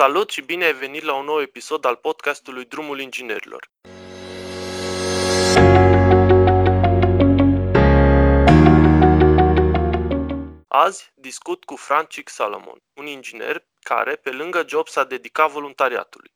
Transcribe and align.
Salut 0.00 0.30
și 0.30 0.42
bine 0.42 0.64
ai 0.64 0.72
venit 0.72 1.02
la 1.02 1.14
un 1.14 1.24
nou 1.24 1.40
episod 1.40 1.84
al 1.84 1.96
podcastului 1.96 2.64
Drumul 2.64 3.00
Inginerilor. 3.00 3.70
Azi 10.68 11.12
discut 11.14 11.64
cu 11.64 11.76
Francic 11.76 12.28
Salomon, 12.28 12.82
un 12.94 13.06
inginer 13.06 13.66
care, 13.80 14.16
pe 14.16 14.30
lângă 14.30 14.64
job, 14.68 14.88
s-a 14.88 15.04
dedicat 15.04 15.50
voluntariatului. 15.50 16.32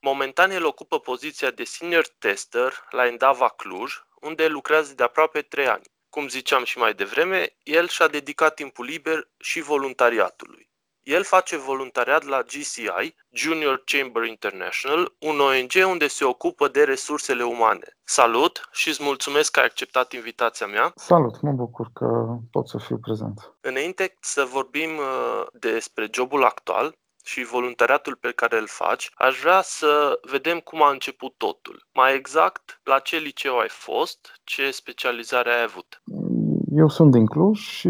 Momentan 0.00 0.50
el 0.50 0.64
ocupă 0.64 1.00
poziția 1.00 1.50
de 1.50 1.64
senior 1.64 2.06
tester 2.18 2.86
la 2.90 3.06
Endava 3.06 3.48
Cluj, 3.48 3.92
unde 4.20 4.46
lucrează 4.46 4.94
de 4.94 5.02
aproape 5.02 5.42
3 5.42 5.66
ani. 5.66 5.84
Cum 6.08 6.28
ziceam 6.28 6.64
și 6.64 6.78
mai 6.78 6.94
devreme, 6.94 7.56
el 7.62 7.88
și-a 7.88 8.08
dedicat 8.08 8.54
timpul 8.54 8.84
liber 8.84 9.28
și 9.38 9.60
voluntariatului. 9.60 10.67
El 11.16 11.24
face 11.24 11.56
voluntariat 11.56 12.24
la 12.24 12.42
GCI, 12.42 13.14
Junior 13.32 13.82
Chamber 13.84 14.24
International, 14.24 15.12
un 15.18 15.40
ONG 15.40 15.90
unde 15.92 16.06
se 16.06 16.24
ocupă 16.24 16.68
de 16.68 16.82
resursele 16.82 17.44
umane. 17.44 17.88
Salut 18.04 18.68
și 18.72 18.88
îți 18.88 19.02
mulțumesc 19.02 19.50
că 19.50 19.58
ai 19.58 19.64
acceptat 19.64 20.12
invitația 20.12 20.66
mea. 20.66 20.92
Salut, 20.94 21.40
mă 21.40 21.52
bucur 21.52 21.90
că 21.92 22.06
pot 22.50 22.68
să 22.68 22.78
fiu 22.78 22.96
prezent. 22.96 23.52
Înainte 23.60 24.16
să 24.20 24.48
vorbim 24.52 24.90
uh, 24.96 25.46
despre 25.52 26.08
jobul 26.12 26.44
actual, 26.44 26.96
și 27.24 27.44
voluntariatul 27.44 28.16
pe 28.16 28.32
care 28.32 28.58
îl 28.58 28.66
faci, 28.66 29.10
aș 29.14 29.40
vrea 29.40 29.60
să 29.62 30.20
vedem 30.30 30.58
cum 30.58 30.82
a 30.82 30.90
început 30.90 31.34
totul. 31.36 31.86
Mai 31.94 32.14
exact, 32.14 32.80
la 32.84 32.98
ce 32.98 33.16
liceu 33.16 33.58
ai 33.58 33.68
fost, 33.68 34.40
ce 34.44 34.70
specializare 34.70 35.50
ai 35.50 35.62
avut? 35.62 36.02
Eu 36.70 36.88
sunt 36.88 37.10
din 37.10 37.26
Cluj 37.26 37.58
și 37.58 37.88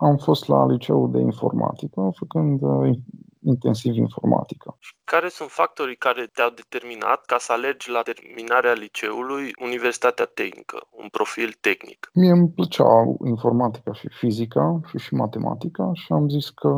am 0.00 0.16
fost 0.16 0.48
la 0.48 0.66
liceul 0.66 1.10
de 1.10 1.20
informatică, 1.20 2.10
făcând 2.18 2.62
uh, 2.62 2.90
intensiv 3.42 3.94
informatică. 3.94 4.78
Care 5.04 5.28
sunt 5.28 5.48
factorii 5.48 5.96
care 5.96 6.30
te-au 6.32 6.50
determinat 6.50 7.24
ca 7.24 7.36
să 7.38 7.52
alergi 7.52 7.90
la 7.90 8.02
terminarea 8.02 8.72
liceului 8.72 9.44
Universitatea 9.62 10.24
Tehnică, 10.24 10.78
un 10.90 11.08
profil 11.08 11.50
tehnic? 11.60 12.10
Mie 12.14 12.30
îmi 12.30 12.50
plăcea 12.50 12.90
informatica 13.24 13.92
și 13.92 14.08
fizica 14.08 14.80
și 14.88 14.98
și 14.98 15.14
matematica 15.14 15.90
și 15.92 16.12
am 16.12 16.28
zis 16.28 16.50
că 16.50 16.68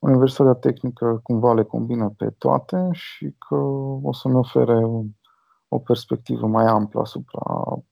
Universitatea 0.00 0.54
Tehnică 0.54 1.20
cumva 1.22 1.52
le 1.54 1.62
combină 1.62 2.14
pe 2.16 2.28
toate 2.38 2.88
și 2.92 3.34
că 3.48 3.56
o 4.02 4.12
să-mi 4.12 4.36
ofere 4.44 4.80
o 5.68 5.78
perspectivă 5.78 6.46
mai 6.46 6.64
amplă 6.64 7.00
asupra 7.00 7.42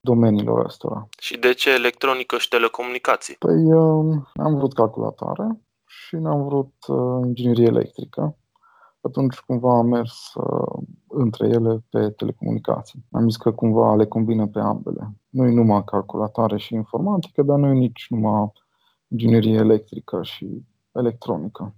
domeniilor 0.00 0.64
ăstora. 0.64 1.08
Și 1.19 1.39
de 1.39 1.53
ce 1.53 1.72
electronică 1.72 2.36
și 2.39 2.48
telecomunicații? 2.48 3.36
Păi 3.39 3.72
um, 3.72 4.28
am 4.34 4.55
vrut 4.56 4.75
calculatoare 4.75 5.61
și 5.86 6.17
n-am 6.17 6.45
vrut 6.45 6.75
uh, 6.86 7.27
inginerie 7.27 7.67
electrică. 7.67 8.36
Atunci 9.00 9.39
cumva 9.39 9.77
am 9.77 9.86
mers 9.86 10.34
uh, 10.34 10.83
între 11.08 11.48
ele 11.48 11.84
pe 11.91 12.11
telecomunicații. 12.11 13.05
Am 13.11 13.28
zis 13.28 13.36
că 13.36 13.52
cumva 13.52 13.95
le 13.95 14.06
combină 14.06 14.47
pe 14.47 14.58
ambele. 14.58 15.12
Nu 15.28 15.47
e 15.47 15.50
numai 15.50 15.84
calculatoare 15.84 16.56
și 16.56 16.75
informatică, 16.75 17.42
dar 17.42 17.58
nu 17.58 17.67
e 17.67 17.72
nici 17.72 18.06
numai 18.08 18.52
inginerie 19.08 19.55
electrică 19.55 20.22
și 20.22 20.62
electronică. 20.92 21.75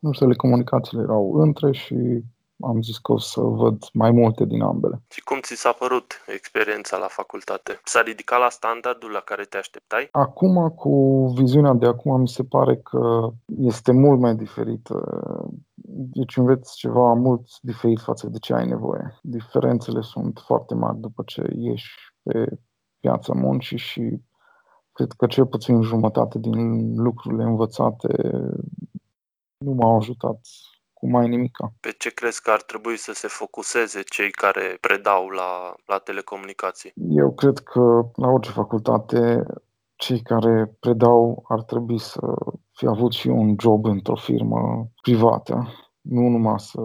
Nu 0.00 0.12
știu, 0.12 0.26
telecomunicațiile 0.26 1.02
erau 1.02 1.34
între 1.34 1.72
și 1.72 2.24
am 2.62 2.82
zis 2.82 2.98
că 2.98 3.12
o 3.12 3.18
să 3.18 3.40
văd 3.40 3.88
mai 3.92 4.10
multe 4.10 4.44
din 4.44 4.62
ambele. 4.62 5.02
Și 5.10 5.20
cum 5.20 5.38
ți 5.40 5.54
s-a 5.54 5.72
părut 5.72 6.12
experiența 6.26 6.96
la 6.96 7.06
facultate? 7.08 7.80
S-a 7.84 8.00
ridicat 8.00 8.40
la 8.40 8.48
standardul 8.48 9.10
la 9.10 9.18
care 9.20 9.44
te 9.44 9.56
așteptai? 9.56 10.08
Acum, 10.10 10.68
cu 10.68 11.26
viziunea 11.36 11.72
de 11.72 11.86
acum, 11.86 12.20
mi 12.20 12.28
se 12.28 12.44
pare 12.44 12.76
că 12.76 13.28
este 13.58 13.92
mult 13.92 14.20
mai 14.20 14.34
diferit. 14.34 14.88
Deci 15.92 16.36
înveți 16.36 16.76
ceva 16.76 17.12
mult 17.12 17.46
diferit 17.60 18.00
față 18.00 18.26
de 18.26 18.38
ce 18.38 18.54
ai 18.54 18.66
nevoie. 18.66 19.18
Diferențele 19.22 20.00
sunt 20.00 20.42
foarte 20.46 20.74
mari 20.74 20.98
după 20.98 21.22
ce 21.26 21.42
ieși 21.56 22.14
pe 22.22 22.58
piața 23.00 23.32
muncii 23.32 23.78
și 23.78 24.20
cred 24.92 25.12
că 25.12 25.26
cel 25.26 25.46
puțin 25.46 25.82
jumătate 25.82 26.38
din 26.38 26.94
lucrurile 27.02 27.42
învățate 27.42 28.08
nu 29.58 29.72
m-au 29.72 29.96
ajutat 29.96 30.40
cu 31.00 31.10
mai 31.10 31.28
nimica. 31.28 31.72
Pe 31.80 31.90
ce 31.90 32.10
crezi 32.10 32.42
că 32.42 32.50
ar 32.50 32.62
trebui 32.62 32.96
să 32.96 33.12
se 33.12 33.28
focuseze 33.28 34.00
cei 34.02 34.30
care 34.30 34.78
predau 34.80 35.28
la, 35.28 35.74
la 35.86 35.98
telecomunicații? 35.98 36.92
Eu 36.94 37.34
cred 37.34 37.58
că 37.58 37.80
la 38.14 38.28
orice 38.28 38.50
facultate 38.50 39.42
cei 39.96 40.22
care 40.22 40.76
predau 40.80 41.44
ar 41.48 41.62
trebui 41.62 41.98
să 41.98 42.20
fi 42.72 42.86
avut 42.86 43.12
și 43.12 43.28
un 43.28 43.56
job 43.60 43.84
într-o 43.84 44.16
firmă 44.16 44.90
privată, 45.02 45.54
nu 46.00 46.28
numai 46.28 46.58
să 46.58 46.80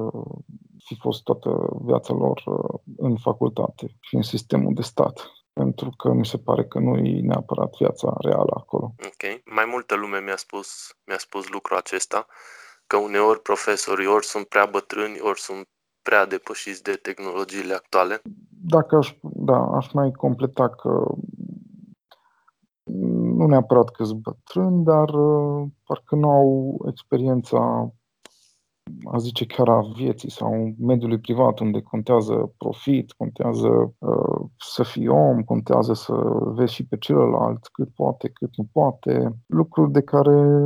fi 0.85 0.95
fost 0.99 1.23
toată 1.23 1.49
viața 1.81 2.13
lor 2.13 2.43
uh, 2.45 2.79
în 2.97 3.17
facultate 3.17 3.97
și 3.99 4.15
în 4.15 4.21
sistemul 4.21 4.73
de 4.73 4.81
stat 4.81 5.31
pentru 5.53 5.89
că 5.89 6.07
mi 6.13 6.25
se 6.25 6.37
pare 6.37 6.63
că 6.65 6.79
nu 6.79 6.97
e 6.97 7.21
neapărat 7.21 7.75
viața 7.79 8.13
reală 8.19 8.53
acolo. 8.55 8.95
Ok. 9.05 9.23
Mai 9.45 9.65
multă 9.65 9.95
lume 9.95 10.19
mi-a 10.19 10.35
spus, 10.35 10.95
mi-a 11.05 11.17
spus 11.17 11.49
lucrul 11.49 11.77
acesta 11.77 12.27
că 12.87 12.97
uneori 12.97 13.41
profesorii 13.41 14.07
ori 14.07 14.25
sunt 14.25 14.45
prea 14.45 14.65
bătrâni, 14.65 15.19
ori 15.21 15.39
sunt 15.39 15.67
prea 16.01 16.25
depășiți 16.25 16.83
de 16.83 16.91
tehnologiile 16.91 17.73
actuale? 17.73 18.21
Dacă 18.49 18.95
aș, 18.95 19.15
da, 19.21 19.57
aș 19.57 19.91
mai 19.91 20.11
completa 20.11 20.69
că 20.69 21.05
nu 23.37 23.45
neapărat 23.45 23.89
că 23.89 24.03
sunt 24.03 24.21
bătrâni, 24.21 24.83
dar 24.83 25.09
uh, 25.09 25.67
parcă 25.83 26.15
nu 26.15 26.29
au 26.29 26.77
experiența, 26.87 27.91
a 29.11 29.17
zice 29.17 29.45
chiar 29.45 29.69
a 29.69 29.81
vieții 29.95 30.31
sau 30.31 30.73
mediului 30.79 31.19
privat, 31.19 31.59
unde 31.59 31.81
contează 31.81 32.53
profit, 32.57 33.11
contează 33.11 33.93
uh, 33.97 34.45
să 34.57 34.83
fii 34.83 35.07
om, 35.07 35.43
contează 35.43 35.93
să 35.93 36.13
vezi 36.41 36.73
și 36.73 36.87
pe 36.87 36.97
celălalt 36.97 37.67
cât 37.67 37.93
poate, 37.93 38.29
cât 38.29 38.55
nu 38.55 38.67
poate, 38.71 39.35
lucruri 39.45 39.91
de 39.91 40.01
care 40.01 40.59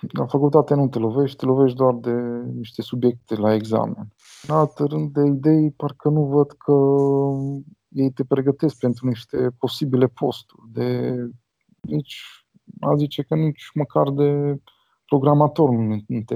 la 0.00 0.26
facultate 0.26 0.74
nu 0.74 0.88
te 0.88 0.98
lovești, 0.98 1.36
te 1.36 1.44
lovești 1.44 1.76
doar 1.76 1.94
de 1.94 2.12
niște 2.54 2.82
subiecte 2.82 3.34
la 3.34 3.54
examen. 3.54 4.12
În 4.48 4.54
alt 4.54 4.78
rând 4.78 5.12
de 5.12 5.26
idei, 5.26 5.70
parcă 5.70 6.08
nu 6.08 6.24
văd 6.24 6.52
că 6.52 6.72
ei 7.88 8.10
te 8.10 8.24
pregătesc 8.24 8.78
pentru 8.78 9.06
niște 9.06 9.50
posibile 9.58 10.06
posturi. 10.06 10.62
De 10.72 11.14
nici, 11.80 12.22
a 12.80 12.96
zice 12.96 13.22
că 13.22 13.34
nici 13.34 13.70
măcar 13.74 14.10
de 14.10 14.60
programator 15.06 15.70
nu 16.06 16.20
te, 16.26 16.34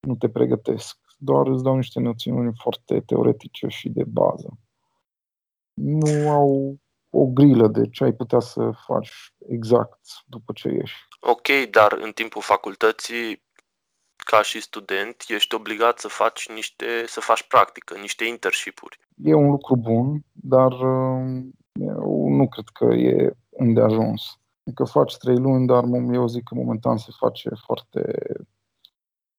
nu 0.00 0.16
te 0.18 0.28
pregătesc. 0.28 0.98
Doar 1.18 1.46
îți 1.46 1.62
dau 1.62 1.76
niște 1.76 2.00
noțiuni 2.00 2.52
foarte 2.54 3.00
teoretice 3.00 3.66
și 3.66 3.88
de 3.88 4.04
bază. 4.04 4.58
Nu 5.74 6.30
au 6.30 6.78
o 7.10 7.26
grilă 7.26 7.68
de 7.68 7.88
ce 7.88 8.04
ai 8.04 8.12
putea 8.12 8.40
să 8.40 8.70
faci 8.86 9.34
exact 9.48 10.00
după 10.26 10.52
ce 10.54 10.68
ieși. 10.68 11.07
Ok, 11.48 11.70
dar 11.70 11.92
în 11.92 12.12
timpul 12.12 12.42
facultății, 12.42 13.42
ca 14.16 14.42
și 14.42 14.60
student, 14.60 15.24
ești 15.28 15.54
obligat 15.54 15.98
să 15.98 16.08
faci 16.08 16.48
niște, 16.48 16.86
să 17.06 17.20
faci 17.20 17.42
practică, 17.42 17.94
niște 17.98 18.24
internship-uri. 18.24 18.98
E 19.16 19.34
un 19.34 19.50
lucru 19.50 19.76
bun, 19.76 20.24
dar 20.32 20.72
uh, 20.72 21.44
eu 21.72 22.28
nu 22.28 22.48
cred 22.48 22.64
că 22.72 22.84
e 22.84 23.36
îndeajuns. 23.50 24.22
Adică 24.64 24.84
faci 24.84 25.16
trei 25.16 25.36
luni, 25.36 25.66
dar 25.66 25.84
eu 26.12 26.26
zic 26.26 26.42
că 26.42 26.54
momentan 26.54 26.96
se 26.96 27.10
face 27.18 27.50
foarte, 27.64 28.12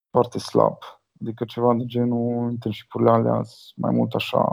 foarte 0.10 0.40
slab. 0.40 0.78
Adică 1.22 1.46
ceva 1.46 1.74
de 1.74 1.86
genul 1.86 2.52
internship-urile 2.52 3.12
alea 3.12 3.42
mai 3.76 3.92
mult 3.92 4.14
așa, 4.14 4.52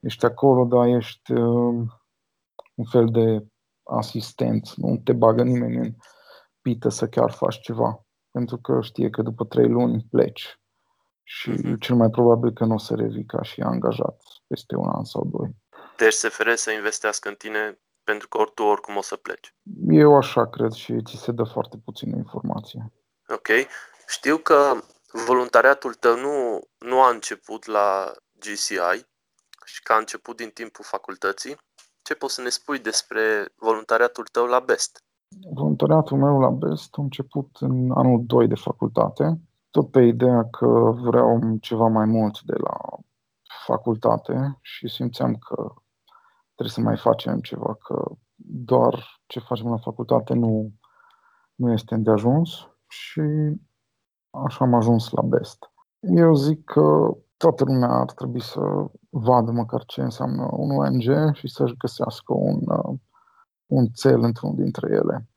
ești 0.00 0.24
acolo, 0.24 0.64
dar 0.64 0.86
ești 0.86 1.32
uh, 1.32 1.86
un 2.74 2.84
fel 2.90 3.06
de 3.10 3.46
asistent, 3.82 4.74
nu 4.74 4.96
te 5.04 5.12
bagă 5.12 5.42
nimeni 5.42 5.76
în 5.76 5.94
pită 6.62 6.88
să 6.88 7.06
chiar 7.06 7.30
faci 7.30 7.60
ceva, 7.60 8.06
pentru 8.30 8.58
că 8.58 8.80
știe 8.82 9.10
că 9.10 9.22
după 9.22 9.44
trei 9.44 9.68
luni 9.68 10.06
pleci 10.10 10.60
și 11.22 11.50
mm-hmm. 11.50 11.78
cel 11.80 11.94
mai 11.94 12.10
probabil 12.10 12.52
că 12.52 12.64
nu 12.64 12.74
o 12.74 12.78
să 12.78 12.94
revii 12.94 13.24
ca 13.24 13.42
și 13.42 13.60
angajat 13.60 14.22
peste 14.46 14.76
un 14.76 14.88
an 14.88 15.04
sau 15.04 15.24
doi. 15.24 15.56
Deci 15.96 16.12
se 16.12 16.28
fere 16.28 16.56
să 16.56 16.70
investească 16.70 17.28
în 17.28 17.34
tine 17.34 17.78
pentru 18.04 18.28
că 18.28 18.38
ori 18.38 18.52
tu 18.54 18.62
oricum 18.62 18.96
o 18.96 19.02
să 19.02 19.16
pleci. 19.16 19.54
Eu 19.88 20.16
așa 20.16 20.48
cred 20.48 20.72
și 20.72 21.02
ți 21.02 21.16
se 21.16 21.32
dă 21.32 21.42
foarte 21.42 21.76
puțină 21.84 22.16
informație. 22.16 22.92
Ok. 23.28 23.48
Știu 24.06 24.36
că 24.36 24.80
voluntariatul 25.12 25.94
tău 25.94 26.16
nu, 26.16 26.60
nu 26.78 27.02
a 27.02 27.10
început 27.10 27.66
la 27.66 28.12
GCI 28.38 29.06
și 29.64 29.82
că 29.82 29.92
a 29.92 29.96
început 29.96 30.36
din 30.36 30.50
timpul 30.50 30.84
facultății. 30.84 31.56
Ce 32.02 32.14
poți 32.14 32.34
să 32.34 32.42
ne 32.42 32.48
spui 32.48 32.78
despre 32.78 33.52
voluntariatul 33.56 34.26
tău 34.26 34.46
la 34.46 34.60
BEST? 34.60 35.02
Voluntariatul 35.52 36.18
meu 36.18 36.40
la 36.40 36.50
BEST 36.50 36.94
a 36.98 37.02
început 37.02 37.56
în 37.60 37.90
anul 37.90 38.22
2 38.26 38.46
de 38.46 38.54
facultate, 38.54 39.40
tot 39.70 39.90
pe 39.90 40.02
ideea 40.02 40.48
că 40.50 40.66
vreau 41.00 41.56
ceva 41.60 41.86
mai 41.86 42.04
mult 42.04 42.42
de 42.42 42.54
la 42.56 42.76
facultate 43.66 44.58
și 44.60 44.88
simțeam 44.88 45.34
că 45.34 45.74
trebuie 46.54 46.74
să 46.74 46.80
mai 46.80 46.96
facem 46.96 47.40
ceva, 47.40 47.74
că 47.74 48.10
doar 48.50 49.20
ce 49.26 49.40
facem 49.40 49.70
la 49.70 49.76
facultate 49.76 50.34
nu, 50.34 50.72
nu 51.54 51.72
este 51.72 51.94
îndeajuns 51.94 52.50
și 52.88 53.22
așa 54.30 54.64
am 54.64 54.74
ajuns 54.74 55.10
la 55.10 55.22
Best. 55.22 55.72
Eu 56.00 56.34
zic 56.34 56.64
că 56.64 57.16
toată 57.36 57.64
lumea 57.64 57.88
ar 57.88 58.12
trebui 58.12 58.42
să 58.42 58.60
vadă 59.08 59.50
măcar 59.50 59.84
ce 59.84 60.00
înseamnă 60.00 60.48
un 60.52 60.70
ONG 60.70 61.34
și 61.34 61.48
să-și 61.48 61.76
găsească 61.76 62.32
un, 62.32 62.60
un 63.68 63.86
cel 63.86 64.22
într-unul 64.22 64.56
dintre 64.56 64.90
ele. 64.90 65.28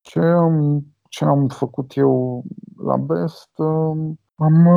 Ce 0.00 0.20
am, 0.20 0.86
ce 1.08 1.24
am 1.24 1.48
făcut 1.48 1.96
eu 1.96 2.44
la 2.76 2.96
Best? 2.96 3.58
Am, 4.34 4.68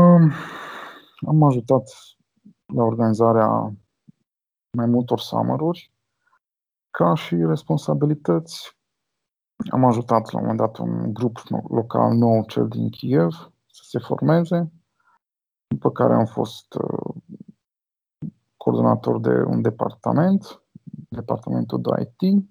am 1.28 1.44
ajutat 1.44 1.90
la 2.66 2.84
organizarea 2.84 3.74
mai 4.78 4.86
multor 4.86 5.20
summer 5.20 5.60
ca 6.90 7.14
și 7.14 7.36
responsabilități. 7.36 8.78
Am 9.70 9.86
ajutat 9.86 10.32
la 10.32 10.40
un 10.40 10.46
moment 10.46 10.60
dat 10.60 10.78
un 10.78 11.14
grup 11.14 11.38
local 11.70 12.14
nou, 12.14 12.46
cel 12.46 12.68
din 12.68 12.90
Kiev, 12.90 13.52
să 13.66 13.82
se 13.84 14.00
formeze, 14.00 14.72
după 15.68 15.92
care 15.92 16.14
am 16.14 16.26
fost 16.26 16.74
uh, 16.74 17.16
coordonator 18.58 19.20
de 19.20 19.44
un 19.44 19.62
departament, 19.62 20.62
departamentul 21.10 21.82
de 21.82 21.90
IT, 22.02 22.48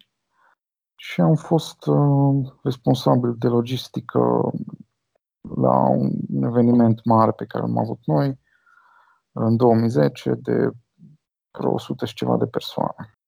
și 0.96 1.20
am 1.20 1.34
fost 1.34 1.86
uh, 1.86 2.52
responsabil 2.62 3.34
de 3.38 3.46
logistică 3.46 4.50
la 5.56 5.88
un 5.88 6.42
eveniment 6.42 7.04
mare 7.04 7.30
pe 7.30 7.44
care 7.44 7.64
l-am 7.64 7.78
avut 7.78 7.98
noi 8.04 8.38
în 9.32 9.56
2010 9.56 10.34
de 10.34 10.70
vreo 11.58 11.72
100 11.72 12.06
și 12.06 12.14
ceva 12.14 12.36
de 12.36 12.46
persoane. 12.46 13.18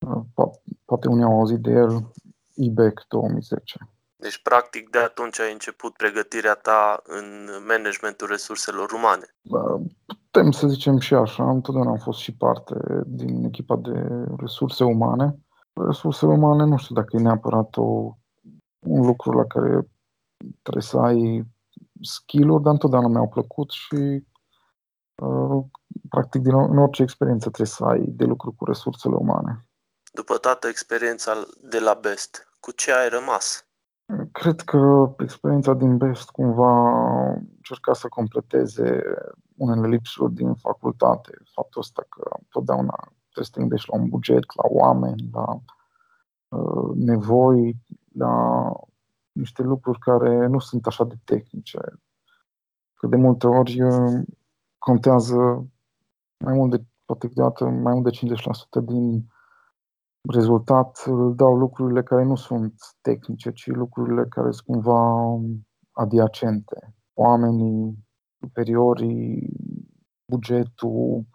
Poate 0.85 1.09
unii 1.09 1.25
au 1.25 1.39
auzit 1.39 1.59
de 1.59 1.71
el, 1.71 2.13
IBEC 2.55 3.05
2010. 3.09 3.79
Deci, 4.17 4.43
practic, 4.43 4.91
de 4.91 4.99
atunci 4.99 5.41
ai 5.41 5.53
început 5.53 5.93
pregătirea 5.93 6.55
ta 6.55 7.03
în 7.05 7.49
managementul 7.67 8.27
resurselor 8.27 8.93
umane. 8.93 9.35
Putem 10.07 10.51
să 10.51 10.67
zicem 10.67 10.99
și 10.99 11.15
așa, 11.15 11.51
întotdeauna 11.51 11.91
am 11.91 11.99
fost 11.99 12.19
și 12.19 12.37
parte 12.37 12.75
din 13.07 13.45
echipa 13.45 13.77
de 13.77 14.09
resurse 14.39 14.85
umane. 14.85 15.39
Resursele 15.87 16.33
umane 16.33 16.65
nu 16.65 16.77
știu 16.77 16.95
dacă 16.95 17.17
e 17.17 17.21
neapărat 17.21 17.77
o, 17.77 18.17
un 18.79 19.07
lucru 19.07 19.31
la 19.33 19.45
care 19.45 19.89
trebuie 20.63 20.83
să 20.83 20.99
ai 20.99 21.47
skill-uri, 22.03 22.63
dar 22.63 22.73
întotdeauna 22.73 23.09
mi-au 23.09 23.29
plăcut 23.29 23.71
și 23.71 24.27
uh, 25.23 25.65
practic 26.09 26.43
din, 26.43 26.55
în 26.55 26.79
orice 26.79 27.03
experiență 27.03 27.51
trebuie 27.51 27.75
să 27.77 27.85
ai 27.85 28.05
de 28.07 28.25
lucru 28.25 28.53
cu 28.53 28.65
resursele 28.65 29.15
umane. 29.15 29.67
După 30.13 30.37
toată 30.37 30.69
experiența 30.69 31.33
de 31.61 31.79
la 31.79 31.95
Best, 31.95 32.49
cu 32.61 32.71
ce 32.71 32.93
ai 32.93 33.09
rămas? 33.09 33.67
Cred 34.33 34.61
că 34.61 35.15
experiența 35.19 35.75
din 35.75 35.97
Best 35.97 36.31
cumva 36.31 36.73
încerca 37.57 37.93
să 37.93 38.09
completeze 38.09 39.03
unele 39.57 39.89
lipsuri 39.89 40.33
din 40.33 40.55
facultate. 40.55 41.39
Faptul 41.53 41.81
ăsta 41.81 42.03
că 42.09 42.31
întotdeauna 42.39 43.13
trebuie 43.39 43.45
să 43.45 43.51
te 43.53 43.61
gândești 43.61 43.91
la 43.91 43.99
un 43.99 44.09
buget, 44.09 44.45
la 44.55 44.65
oameni, 44.69 45.29
la 45.33 45.61
uh, 46.49 46.97
nevoi, 46.97 47.77
la 48.13 48.33
niște 49.33 49.63
lucruri 49.63 49.99
care 49.99 50.47
nu 50.47 50.59
sunt 50.59 50.87
așa 50.87 51.05
de 51.05 51.15
tehnice. 51.25 51.79
Că 52.95 53.07
de 53.07 53.17
multe 53.17 53.47
ori 53.47 53.83
uh, 53.83 54.23
contează 54.79 55.67
mai 56.45 56.55
mult 56.55 56.71
de, 56.71 56.85
poate 57.05 57.29
câteodată, 57.29 57.65
mai 57.65 57.93
mult 57.93 58.05
de 58.05 58.37
50% 58.83 58.85
din 58.85 59.33
rezultat 60.29 61.03
îl 61.07 61.35
dau 61.35 61.57
lucrurile 61.57 62.03
care 62.03 62.25
nu 62.25 62.35
sunt 62.35 62.75
tehnice, 63.01 63.53
ci 63.53 63.67
lucrurile 63.67 64.25
care 64.29 64.51
sunt 64.51 64.67
cumva 64.67 65.27
adiacente. 65.93 66.95
Oamenii, 67.15 68.07
superiorii, 68.41 69.53
bugetul, 70.33 71.27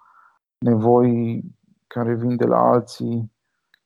nevoi 0.57 1.43
care 1.93 2.13
vin 2.15 2.35
de 2.35 2.45
la 2.45 2.57
alții, 2.57 3.31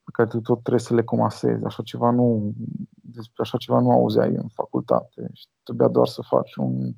pe 0.03 0.11
care 0.13 0.27
tu 0.27 0.39
tot 0.39 0.59
trebuie 0.59 0.87
să 0.87 0.93
le 0.93 1.03
comasezi. 1.03 1.63
Așa 1.63 1.83
ceva 1.83 2.11
nu, 2.11 2.53
despre 2.89 3.41
așa 3.41 3.57
ceva 3.57 3.79
nu 3.79 3.91
auzeai 3.91 4.33
în 4.35 4.47
facultate. 4.53 5.29
Și 5.33 5.47
trebuia 5.63 5.87
doar 5.87 6.07
să 6.07 6.21
faci 6.21 6.55
un 6.55 6.91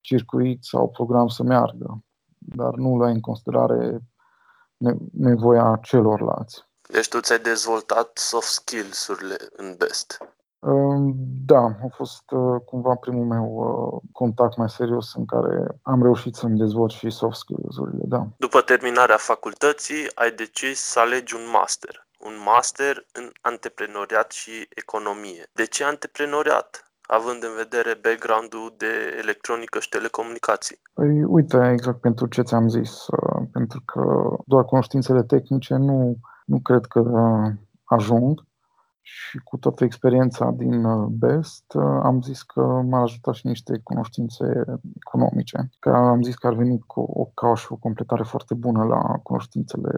circuit 0.00 0.64
sau 0.64 0.88
program 0.88 1.28
să 1.28 1.42
meargă, 1.42 2.04
dar 2.38 2.74
nu 2.74 2.96
luai 2.96 3.12
în 3.12 3.20
considerare 3.20 4.00
nevoia 5.12 5.78
celorlalți. 5.82 6.66
Deci 6.88 7.08
tu 7.08 7.20
ți-ai 7.20 7.38
dezvoltat 7.38 8.18
soft 8.18 8.46
skills-urile 8.46 9.36
în 9.56 9.74
BEST. 9.78 10.18
Da, 11.46 11.62
a 11.62 11.88
fost 11.96 12.30
uh, 12.30 12.60
cumva 12.64 12.94
primul 12.94 13.24
meu 13.24 13.46
uh, 13.46 14.10
contact 14.12 14.56
mai 14.56 14.68
serios 14.68 15.14
în 15.14 15.24
care 15.24 15.66
am 15.82 16.02
reușit 16.02 16.34
să-mi 16.34 16.58
dezvolt 16.58 16.90
și 16.90 17.10
soft 17.10 17.36
skills-urile, 17.36 18.02
da. 18.04 18.26
După 18.36 18.60
terminarea 18.60 19.16
facultății, 19.16 20.10
ai 20.14 20.30
decis 20.30 20.80
să 20.80 20.98
alegi 21.00 21.34
un 21.34 21.50
master. 21.52 22.06
Un 22.18 22.32
master 22.44 23.06
în 23.12 23.30
antreprenoriat 23.40 24.30
și 24.30 24.68
economie. 24.74 25.50
De 25.52 25.64
ce 25.64 25.84
antreprenoriat? 25.84 26.82
având 27.10 27.42
în 27.42 27.54
vedere 27.62 28.00
background-ul 28.02 28.74
de 28.76 28.92
electronică 29.22 29.78
și 29.78 29.88
telecomunicații? 29.88 30.80
Păi, 30.94 31.24
uite, 31.24 31.70
exact 31.72 32.00
pentru 32.00 32.26
ce 32.26 32.42
ți-am 32.42 32.68
zis, 32.68 33.06
uh, 33.06 33.42
pentru 33.52 33.82
că 33.84 34.02
doar 34.46 34.64
cunoștințele 34.64 35.22
tehnice 35.22 35.74
nu 35.74 36.16
nu 36.52 36.58
cred 36.60 36.84
că 36.84 37.00
uh, 37.00 37.50
ajung 37.84 38.46
și 39.10 39.38
cu 39.38 39.56
toată 39.56 39.84
experiența 39.84 40.50
din 40.50 40.84
uh, 40.84 41.06
BEST 41.10 41.72
uh, 41.72 42.00
am 42.02 42.22
zis 42.22 42.42
că 42.42 42.60
m-ar 42.60 43.02
ajuta 43.02 43.32
și 43.32 43.46
niște 43.46 43.80
cunoștințe 43.82 44.44
economice, 44.96 45.70
că 45.78 45.90
am 45.90 46.22
zis 46.22 46.34
că 46.34 46.46
ar 46.46 46.54
veni 46.54 46.78
cu 46.78 47.00
o, 47.00 47.24
ca 47.24 47.54
și 47.54 47.66
o 47.70 47.76
completare 47.76 48.22
foarte 48.22 48.54
bună 48.54 48.84
la 48.84 49.00
cunoștințele 49.22 49.90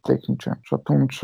tehnice. 0.00 0.58
Și 0.60 0.74
atunci, 0.74 1.22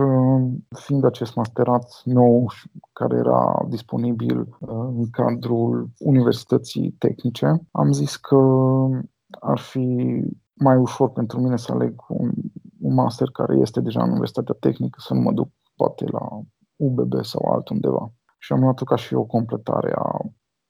fiind 0.79 1.05
acest 1.05 1.35
masterat 1.35 2.01
nou 2.05 2.51
care 2.93 3.17
era 3.17 3.65
disponibil 3.69 4.57
în 4.99 5.11
cadrul 5.11 5.91
Universității 5.99 6.91
Tehnice, 6.91 7.67
am 7.71 7.93
zis 7.93 8.17
că 8.17 8.37
ar 9.41 9.59
fi 9.59 10.21
mai 10.55 10.77
ușor 10.77 11.11
pentru 11.11 11.41
mine 11.41 11.57
să 11.57 11.73
aleg 11.73 11.95
un 12.09 12.31
un 12.85 12.95
master 12.95 13.31
care 13.31 13.59
este 13.59 13.81
deja 13.81 14.03
în 14.03 14.11
Universitatea 14.11 14.57
Tehnică, 14.61 14.99
să 15.01 15.15
nu 15.15 15.21
mă 15.21 15.33
duc 15.33 15.49
poate 15.77 16.05
la 16.11 16.41
UBB 16.77 17.25
sau 17.25 17.53
altundeva. 17.53 18.13
Și 18.39 18.53
am 18.53 18.61
luat-o 18.61 18.85
ca 18.85 18.97
și 18.97 19.15
o 19.15 19.25
completare 19.25 19.93
a 19.97 20.19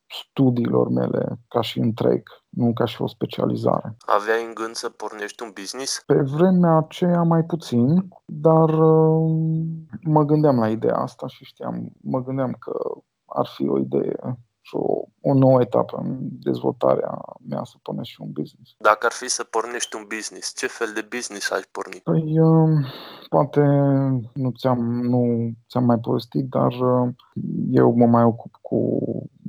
studiilor 0.06 0.88
mele, 0.88 1.40
ca 1.48 1.60
și 1.60 1.78
întreg, 1.78 2.22
nu 2.48 2.72
ca 2.72 2.84
și 2.84 3.02
o 3.02 3.06
specializare. 3.06 3.96
Aveai 3.98 4.44
în 4.44 4.54
gând 4.54 4.74
să 4.74 4.88
pornești 4.88 5.42
un 5.42 5.50
business? 5.54 6.02
Pe 6.06 6.20
vremea 6.20 6.76
aceea 6.76 7.22
mai 7.22 7.42
puțin, 7.42 8.08
dar 8.24 8.68
uh, 8.68 9.64
mă 10.02 10.22
gândeam 10.24 10.58
la 10.58 10.68
ideea 10.68 10.96
asta 10.96 11.26
și 11.26 11.44
știam, 11.44 11.92
mă 12.02 12.22
gândeam 12.22 12.52
că 12.58 12.72
ar 13.24 13.46
fi 13.46 13.68
o 13.68 13.78
idee 13.78 14.16
și 14.50 14.53
o, 14.72 15.02
o 15.20 15.34
nouă 15.34 15.60
etapă 15.60 16.00
în 16.02 16.18
dezvoltarea 16.20 17.18
mea 17.48 17.62
să 17.64 17.76
pornesc 17.82 18.08
și 18.08 18.20
un 18.20 18.30
business. 18.32 18.74
Dacă 18.78 19.06
ar 19.06 19.12
fi 19.12 19.28
să 19.28 19.44
pornești 19.44 19.96
un 19.96 20.04
business, 20.08 20.54
ce 20.56 20.66
fel 20.66 20.90
de 20.94 21.06
business 21.16 21.50
ai 21.50 21.62
porni? 21.70 22.00
Păi, 22.04 22.40
uh, 22.40 22.86
poate 23.28 23.60
nu 24.34 24.50
ți-am, 24.50 24.80
nu 25.02 25.50
ți-am 25.68 25.84
mai 25.84 25.98
povestit, 25.98 26.44
dar 26.48 26.72
uh, 26.72 27.08
eu 27.70 27.94
mă 27.96 28.06
mai 28.06 28.24
ocup 28.24 28.58
cu 28.60 28.78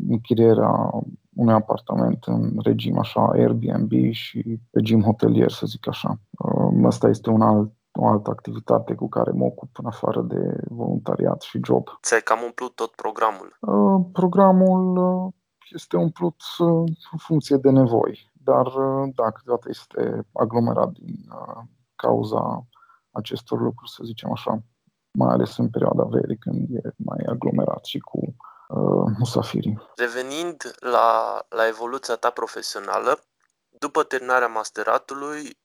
închirierea 0.10 0.89
unui 1.36 1.53
apartament 1.53 2.24
în 2.25 2.53
regim 2.63 2.98
așa 2.98 3.22
Airbnb 3.22 3.91
și 4.12 4.60
regim 4.72 5.01
hotelier, 5.01 5.51
să 5.51 5.65
zic 5.65 5.88
așa. 5.88 6.19
Uh, 6.29 6.84
ăsta 6.84 7.07
este 7.07 7.29
un 7.29 7.41
alt 7.41 7.72
o 7.95 8.07
altă 8.07 8.29
activitate 8.29 8.95
cu 8.95 9.09
care 9.09 9.31
mă 9.31 9.45
ocup 9.45 9.69
în 9.77 9.85
afară 9.85 10.21
de 10.21 10.57
voluntariat 10.69 11.41
și 11.41 11.59
job. 11.63 11.87
Ți-ai 12.01 12.21
cam 12.21 12.39
umplut 12.43 12.75
tot 12.75 12.91
programul? 12.91 13.57
Uh, 13.59 14.05
programul 14.13 14.97
uh, 14.97 15.33
este 15.71 15.97
umplut 15.97 16.41
uh, 16.57 16.67
în 17.11 17.17
funcție 17.17 17.57
de 17.57 17.69
nevoi, 17.69 18.31
dar 18.33 18.67
da, 19.15 19.31
câteodată 19.31 19.67
este 19.69 20.27
aglomerat 20.33 20.89
din 20.89 21.15
cauza 21.95 22.67
acestor 23.11 23.59
lucruri, 23.61 23.91
să 23.91 24.01
zicem 24.03 24.31
așa, 24.31 24.63
mai 25.11 25.33
ales 25.33 25.57
în 25.57 25.69
perioada 25.69 26.03
verii, 26.03 26.37
când 26.37 26.69
e 26.69 26.93
mai 26.97 27.23
aglomerat 27.27 27.85
și 27.85 27.99
cu 27.99 28.19
uh, 28.67 29.05
musafirii. 29.17 29.81
Revenind 29.95 30.75
la, 30.79 31.39
la 31.49 31.67
evoluția 31.67 32.15
ta 32.15 32.29
profesională, 32.29 33.19
după 33.79 34.03
terminarea 34.03 34.47
masteratului, 34.47 35.57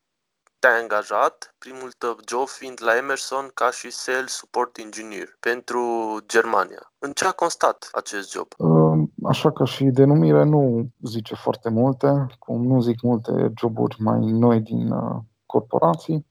te-ai 0.61 0.81
angajat, 0.81 1.55
primul 1.59 1.91
tău 1.99 2.15
job 2.31 2.47
fiind 2.47 2.79
la 2.87 2.97
Emerson 2.97 3.51
ca 3.55 3.71
și 3.71 3.91
Sales 3.91 4.33
Support 4.33 4.77
Engineer 4.77 5.29
pentru 5.41 5.83
Germania. 6.27 6.93
În 6.99 7.13
ce 7.13 7.25
a 7.27 7.33
constat 7.33 7.89
acest 7.93 8.27
job? 8.33 8.49
Așa 9.33 9.53
că 9.53 9.65
și 9.65 9.85
denumirea 9.85 10.45
nu 10.45 10.89
zice 11.03 11.35
foarte 11.35 11.71
multe, 11.71 12.27
cum 12.39 12.67
nu 12.67 12.81
zic 12.81 13.03
multe 13.03 13.53
joburi 13.61 13.97
mai 13.99 14.21
noi 14.21 14.61
din 14.61 14.91
uh, 14.91 15.17
corporații, 15.47 16.27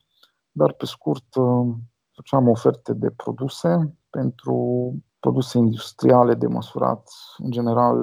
dar 0.50 0.72
pe 0.72 0.86
scurt 0.86 1.34
uh, 1.34 1.66
făceam 2.14 2.48
oferte 2.48 2.92
de 2.92 3.10
produse 3.10 3.94
pentru 4.10 4.56
produse 5.20 5.58
industriale 5.58 6.34
de 6.34 6.46
măsurat, 6.46 7.08
în 7.36 7.50
general 7.50 7.96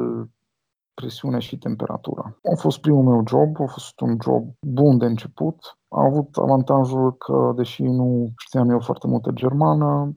presiune 1.02 1.40
și 1.40 1.58
temperatura. 1.58 2.38
A 2.52 2.56
fost 2.56 2.80
primul 2.80 3.04
meu 3.04 3.24
job, 3.28 3.62
a 3.62 3.66
fost 3.66 4.00
un 4.00 4.18
job 4.24 4.44
bun 4.62 4.98
de 4.98 5.06
început. 5.06 5.78
A 5.88 6.04
avut 6.06 6.38
avantajul 6.38 7.18
că, 7.18 7.54
deși 7.56 7.84
nu 7.84 8.34
știam 8.38 8.70
eu 8.70 8.80
foarte 8.80 9.08
multă 9.08 9.32
germană, 9.34 10.14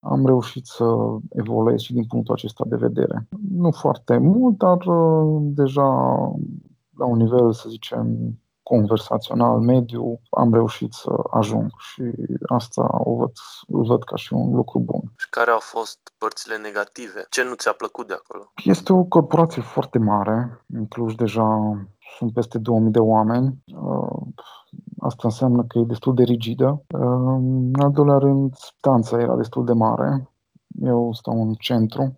am 0.00 0.26
reușit 0.26 0.66
să 0.66 0.84
evoluez 1.28 1.80
și 1.80 1.92
din 1.92 2.04
punctul 2.04 2.34
acesta 2.34 2.64
de 2.68 2.76
vedere. 2.76 3.28
Nu 3.50 3.70
foarte 3.70 4.16
mult, 4.18 4.58
dar 4.58 4.86
uh, 4.86 5.42
deja 5.42 5.88
la 6.96 7.06
un 7.06 7.16
nivel, 7.16 7.52
să 7.52 7.68
zicem, 7.68 8.06
conversațional 8.68 9.58
mediu, 9.58 10.20
am 10.30 10.52
reușit 10.52 10.92
să 10.92 11.10
ajung 11.30 11.70
și 11.78 12.02
asta 12.46 12.84
o 13.10 13.14
văd, 13.16 13.32
o 13.68 13.82
văd 13.82 14.04
ca 14.04 14.16
și 14.16 14.32
un 14.32 14.54
lucru 14.54 14.78
bun. 14.78 15.02
Și 15.16 15.28
care 15.30 15.50
au 15.50 15.58
fost 15.60 15.98
părțile 16.18 16.56
negative? 16.56 17.26
Ce 17.30 17.42
nu 17.42 17.54
ți-a 17.54 17.72
plăcut 17.72 18.06
de 18.06 18.14
acolo? 18.14 18.52
Este 18.64 18.92
o 18.92 19.04
corporație 19.04 19.62
foarte 19.62 19.98
mare, 19.98 20.64
în 20.66 20.86
Cluj 20.86 21.14
deja 21.14 21.48
sunt 22.16 22.32
peste 22.32 22.58
2000 22.58 22.90
de 22.90 22.98
oameni. 22.98 23.64
Uh, 23.66 24.20
asta 25.00 25.22
înseamnă 25.22 25.64
că 25.68 25.78
e 25.78 25.84
destul 25.94 26.14
de 26.14 26.22
rigidă. 26.22 26.68
Uh, 26.94 27.36
în 27.72 27.80
al 27.82 27.90
doilea 27.90 28.18
rând, 28.18 28.54
stanța 28.54 29.20
era 29.20 29.36
destul 29.36 29.64
de 29.64 29.72
mare. 29.72 30.30
Eu 30.80 31.12
stau 31.12 31.42
în 31.42 31.54
centru, 31.54 32.16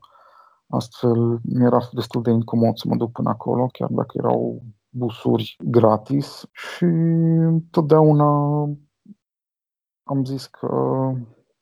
astfel 0.68 1.38
mi-era 1.42 1.78
destul 1.92 2.22
de 2.22 2.30
incomod 2.30 2.76
să 2.76 2.84
mă 2.88 2.96
duc 2.96 3.12
până 3.12 3.28
acolo, 3.28 3.66
chiar 3.72 3.88
dacă 3.90 4.12
erau 4.12 4.62
busuri 4.90 5.56
gratis 5.64 6.44
și 6.52 6.86
totdeauna 7.70 8.62
am 10.02 10.24
zis 10.24 10.46
că 10.46 10.68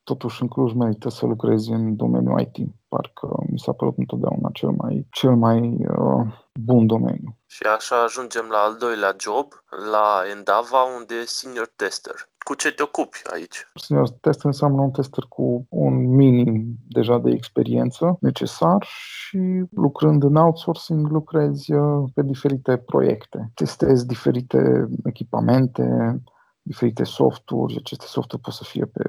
totuși 0.03 0.43
în 0.43 0.49
Cluj 0.49 0.73
merită 0.73 1.09
să 1.09 1.27
lucrezi 1.27 1.71
în 1.71 1.97
domeniul 1.97 2.41
IT. 2.41 2.57
Parcă 2.89 3.29
mi 3.51 3.59
s-a 3.59 3.73
părut 3.73 3.99
întotdeauna 3.99 4.49
cel 4.53 4.71
mai, 4.71 5.07
cel 5.11 5.35
mai 5.35 5.59
uh, 5.61 6.27
bun 6.61 6.87
domeniu. 6.87 7.37
Și 7.47 7.63
așa 7.63 8.03
ajungem 8.03 8.47
la 8.51 8.59
al 8.59 8.77
doilea 8.77 9.17
job, 9.19 9.47
la 9.91 10.23
Endava, 10.37 10.83
unde 10.99 11.15
e 11.15 11.25
senior 11.25 11.71
tester. 11.77 12.15
Cu 12.49 12.55
ce 12.55 12.73
te 12.73 12.83
ocupi 12.83 13.19
aici? 13.33 13.71
Senior 13.75 14.11
tester 14.11 14.45
înseamnă 14.45 14.81
un 14.81 14.91
tester 14.91 15.25
cu 15.29 15.67
un 15.69 16.15
minim 16.15 16.77
deja 16.89 17.19
de 17.19 17.31
experiență 17.31 18.17
necesar 18.21 18.85
și 18.87 19.65
lucrând 19.71 20.23
în 20.23 20.37
outsourcing 20.37 21.11
lucrezi 21.11 21.73
uh, 21.73 22.11
pe 22.15 22.23
diferite 22.23 22.77
proiecte. 22.77 23.51
Testezi 23.55 24.07
diferite 24.07 24.89
echipamente, 25.05 26.17
diferite 26.63 27.05
softuri. 27.05 27.77
Aceste 27.77 28.05
softuri 28.07 28.43
pot 28.43 28.55
să 28.55 28.65
fie 28.65 28.85
pe, 28.85 29.05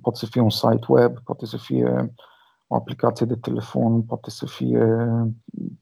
pot 0.00 0.16
să 0.16 0.26
fie 0.26 0.40
un 0.40 0.50
site 0.50 0.86
web, 0.88 1.18
poate 1.18 1.46
să 1.46 1.56
fie 1.56 2.14
o 2.66 2.74
aplicație 2.74 3.26
de 3.26 3.36
telefon, 3.36 4.02
poate 4.02 4.30
să 4.30 4.46
fie 4.46 4.86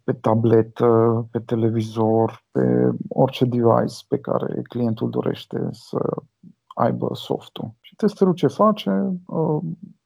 pe 0.05 0.13
tabletă, 0.13 1.27
pe 1.31 1.39
televizor, 1.39 2.45
pe 2.51 2.91
orice 3.09 3.45
device 3.45 4.05
pe 4.09 4.19
care 4.19 4.63
clientul 4.63 5.11
dorește 5.11 5.69
să 5.71 5.99
aibă 6.75 7.09
softul. 7.13 7.75
Și 7.81 7.95
testerul 7.95 8.35
ce 8.35 8.47
face? 8.47 9.21
Uh, 9.27 9.63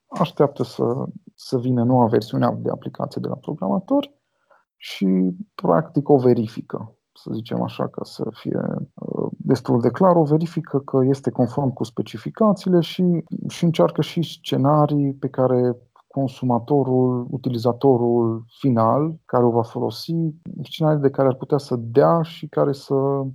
așteaptă 0.07 0.63
să, 0.63 1.05
să 1.35 1.59
vină 1.59 1.85
noua 1.85 2.07
versiune 2.07 2.59
de 2.59 2.71
aplicație 2.71 3.21
de 3.21 3.29
la 3.29 3.37
programator 3.37 4.11
și 4.77 5.37
practic 5.55 6.09
o 6.09 6.17
verifică, 6.17 6.97
să 7.13 7.31
zicem 7.35 7.63
așa, 7.63 7.89
ca 7.89 8.05
să 8.05 8.29
fie 8.33 8.61
uh, 8.95 9.29
destul 9.31 9.81
de 9.81 9.91
clar, 9.91 10.17
o 10.17 10.25
verifică 10.25 10.79
că 10.79 11.01
este 11.05 11.31
conform 11.31 11.73
cu 11.73 11.85
specificațiile 11.85 12.81
și, 12.81 13.25
și 13.49 13.65
încearcă 13.65 14.03
și 14.03 14.23
scenarii 14.23 15.15
pe 15.15 15.29
care 15.29 15.77
consumatorul, 16.07 17.27
utilizatorul 17.31 18.45
final 18.47 19.17
care 19.25 19.45
o 19.45 19.51
va 19.51 19.63
folosi, 19.63 20.15
scenarii 20.63 21.01
de 21.01 21.11
care 21.11 21.29
ar 21.29 21.35
putea 21.35 21.59
să 21.59 21.77
dea 21.77 22.23
și 22.23 22.47
care 22.47 22.73
să 22.73 22.95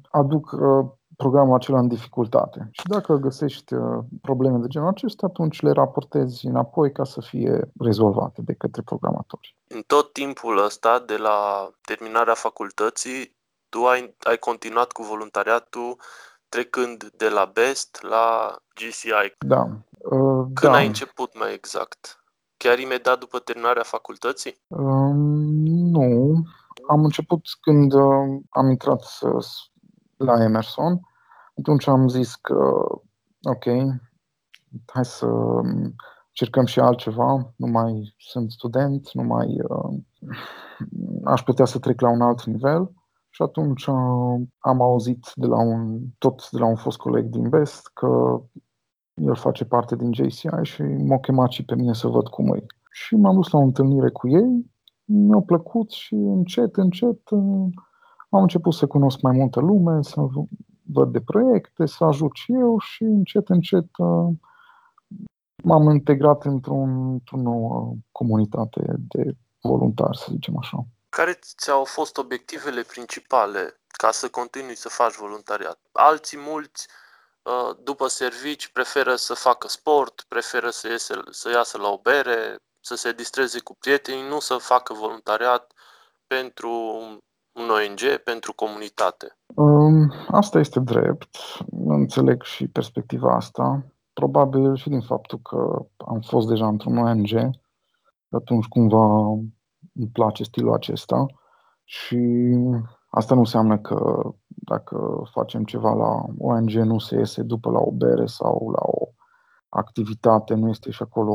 aducă 0.10 0.94
programul 1.24 1.56
acela 1.56 1.80
în 1.80 1.88
dificultate. 1.88 2.68
Și 2.72 2.88
dacă 2.88 3.14
găsești 3.14 3.74
uh, 3.74 4.04
probleme 4.22 4.58
de 4.58 4.68
genul 4.68 4.88
acesta, 4.88 5.26
atunci 5.26 5.62
le 5.62 5.72
raportezi 5.72 6.46
înapoi 6.46 6.92
ca 6.92 7.04
să 7.04 7.22
fie 7.22 7.72
rezolvate 7.80 8.42
de 8.42 8.54
către 8.54 8.82
programatori. 8.82 9.56
În 9.68 9.82
tot 9.88 10.14
timpul 10.14 10.64
ăsta, 10.64 11.00
de 11.00 11.18
la 11.18 11.70
terminarea 11.82 12.34
facultății, 12.34 13.36
tu 13.70 13.86
ai, 13.86 14.16
ai 14.20 14.38
continuat 14.38 14.92
cu 14.92 15.04
voluntariatul 15.04 15.98
trecând 16.50 17.12
de 17.18 17.30
la 17.30 17.52
BEST 17.54 18.02
la 18.02 18.56
GCI. 18.76 19.36
Da. 19.46 19.62
Uh, 19.98 20.46
Când 20.54 20.72
da. 20.72 20.74
ai 20.74 20.86
început 20.86 21.40
mai 21.40 21.54
exact? 21.54 22.24
Chiar 22.58 22.80
imediat 22.80 23.20
după 23.20 23.40
terminarea 23.40 23.84
facultății? 23.84 24.62
Uh, 24.68 25.14
nu. 25.96 26.34
Am 26.90 27.04
început 27.04 27.42
când 27.62 27.94
uh, 27.94 28.42
am 28.50 28.70
intrat 28.70 29.04
la 30.18 30.44
Emerson 30.44 31.00
atunci 31.60 31.88
am 31.88 32.08
zis 32.08 32.36
că, 32.36 32.56
ok, 33.44 33.66
hai 34.86 35.06
să 35.06 35.26
încercăm 36.30 36.66
și 36.66 36.80
altceva, 36.80 37.54
nu 37.56 37.68
mai 37.68 38.16
sunt 38.18 38.52
student, 38.52 39.10
nu 39.14 39.24
mai 39.24 39.48
uh, 39.70 40.00
aș 41.24 41.44
putea 41.44 41.66
să 41.66 41.80
trec 41.80 42.02
la 42.02 42.10
un 42.10 42.22
alt 42.22 42.44
nivel. 42.44 42.92
Și 43.30 43.42
atunci 43.42 43.86
uh, 43.86 44.42
am 44.58 44.82
auzit 44.82 45.32
de 45.36 45.46
la 45.46 45.62
un, 45.62 46.00
tot 46.18 46.50
de 46.50 46.58
la 46.58 46.66
un 46.66 46.76
fost 46.76 46.98
coleg 46.98 47.26
din 47.26 47.50
Best 47.50 47.88
că 47.94 48.42
el 49.14 49.36
face 49.36 49.66
parte 49.66 49.96
din 49.96 50.14
JCI 50.14 50.48
și 50.62 50.82
m-a 50.82 51.20
chemat 51.20 51.50
și 51.50 51.66
pe 51.66 51.76
mine 51.76 51.94
să 51.94 52.08
văd 52.08 52.28
cum 52.28 52.54
e. 52.56 52.66
Și 52.92 53.16
m-am 53.16 53.36
dus 53.36 53.52
la 53.52 53.60
o 53.60 53.62
întâlnire 53.62 54.10
cu 54.10 54.28
ei, 54.28 54.72
mi-a 55.06 55.40
plăcut 55.46 55.92
și 55.92 56.14
încet, 56.14 56.76
încet 56.76 57.30
uh, 57.30 57.68
am 58.30 58.42
început 58.42 58.74
să 58.74 58.88
cunosc 58.88 59.22
mai 59.22 59.38
multă 59.38 59.60
lume, 59.60 60.02
să 60.02 60.28
văd 60.94 61.12
de 61.12 61.22
proiecte, 61.22 61.86
să 61.86 62.04
ajut 62.04 62.36
și 62.36 62.54
eu 62.54 62.80
și 62.80 63.04
încet, 63.04 63.50
încet 63.50 63.98
uh, 63.98 64.30
m-am 65.64 65.90
integrat 65.90 66.46
într-un, 66.46 67.12
într-o 67.12 67.38
nouă 67.38 67.96
comunitate 68.12 68.82
de 68.98 69.36
voluntari, 69.62 70.18
să 70.18 70.26
zicem 70.30 70.58
așa. 70.58 70.86
Care 71.10 71.40
ți-au 71.58 71.84
fost 71.84 72.18
obiectivele 72.18 72.82
principale 72.82 73.82
ca 73.88 74.12
să 74.12 74.30
continui 74.30 74.76
să 74.76 74.90
faci 74.90 75.16
voluntariat? 75.16 75.80
Alții 75.92 76.38
mulți, 76.38 76.88
uh, 77.42 77.78
după 77.84 78.08
servici, 78.08 78.72
preferă 78.72 79.16
să 79.16 79.34
facă 79.34 79.68
sport, 79.68 80.26
preferă 80.28 80.70
să, 80.70 80.88
iese, 80.88 81.14
să 81.30 81.50
iasă 81.50 81.78
la 81.78 81.88
o 81.88 81.98
bere, 81.98 82.56
să 82.80 82.96
se 82.96 83.12
distreze 83.12 83.60
cu 83.60 83.76
prietenii, 83.80 84.28
nu 84.28 84.40
să 84.40 84.58
facă 84.58 84.94
voluntariat 84.94 85.74
pentru 86.28 86.72
un 87.60 87.70
ONG, 87.70 88.22
pentru 88.24 88.54
comunitate. 88.54 89.38
Um, 89.56 90.14
asta 90.28 90.60
este 90.60 90.80
drept. 90.80 91.38
Înțeleg 91.86 92.44
și 92.44 92.68
perspectiva 92.68 93.36
asta. 93.36 93.86
Probabil 94.14 94.76
și 94.76 94.90
din 94.90 95.02
faptul 95.02 95.40
că 95.40 95.86
am 95.98 96.20
fost 96.20 96.48
deja 96.48 96.68
într-un 96.68 96.98
ONG, 96.98 97.50
atunci 98.30 98.66
cumva 98.66 99.06
îmi 99.94 100.10
place 100.14 100.44
stilul 100.44 100.74
acesta 100.74 101.26
și 101.84 102.18
asta 103.10 103.34
nu 103.34 103.40
înseamnă 103.40 103.78
că 103.78 104.22
dacă 104.48 105.24
facem 105.32 105.64
ceva 105.64 105.94
la 105.94 106.26
ONG 106.38 106.72
nu 106.72 107.00
se 107.00 107.16
iese 107.16 107.42
după 107.42 107.72
la 107.72 107.80
o 107.80 107.92
bere 107.92 108.26
sau 108.26 108.70
la 108.70 108.82
o 108.82 109.08
activitate, 109.70 110.54
nu 110.54 110.70
este 110.70 110.92
și 110.92 111.02
acolo 111.02 111.34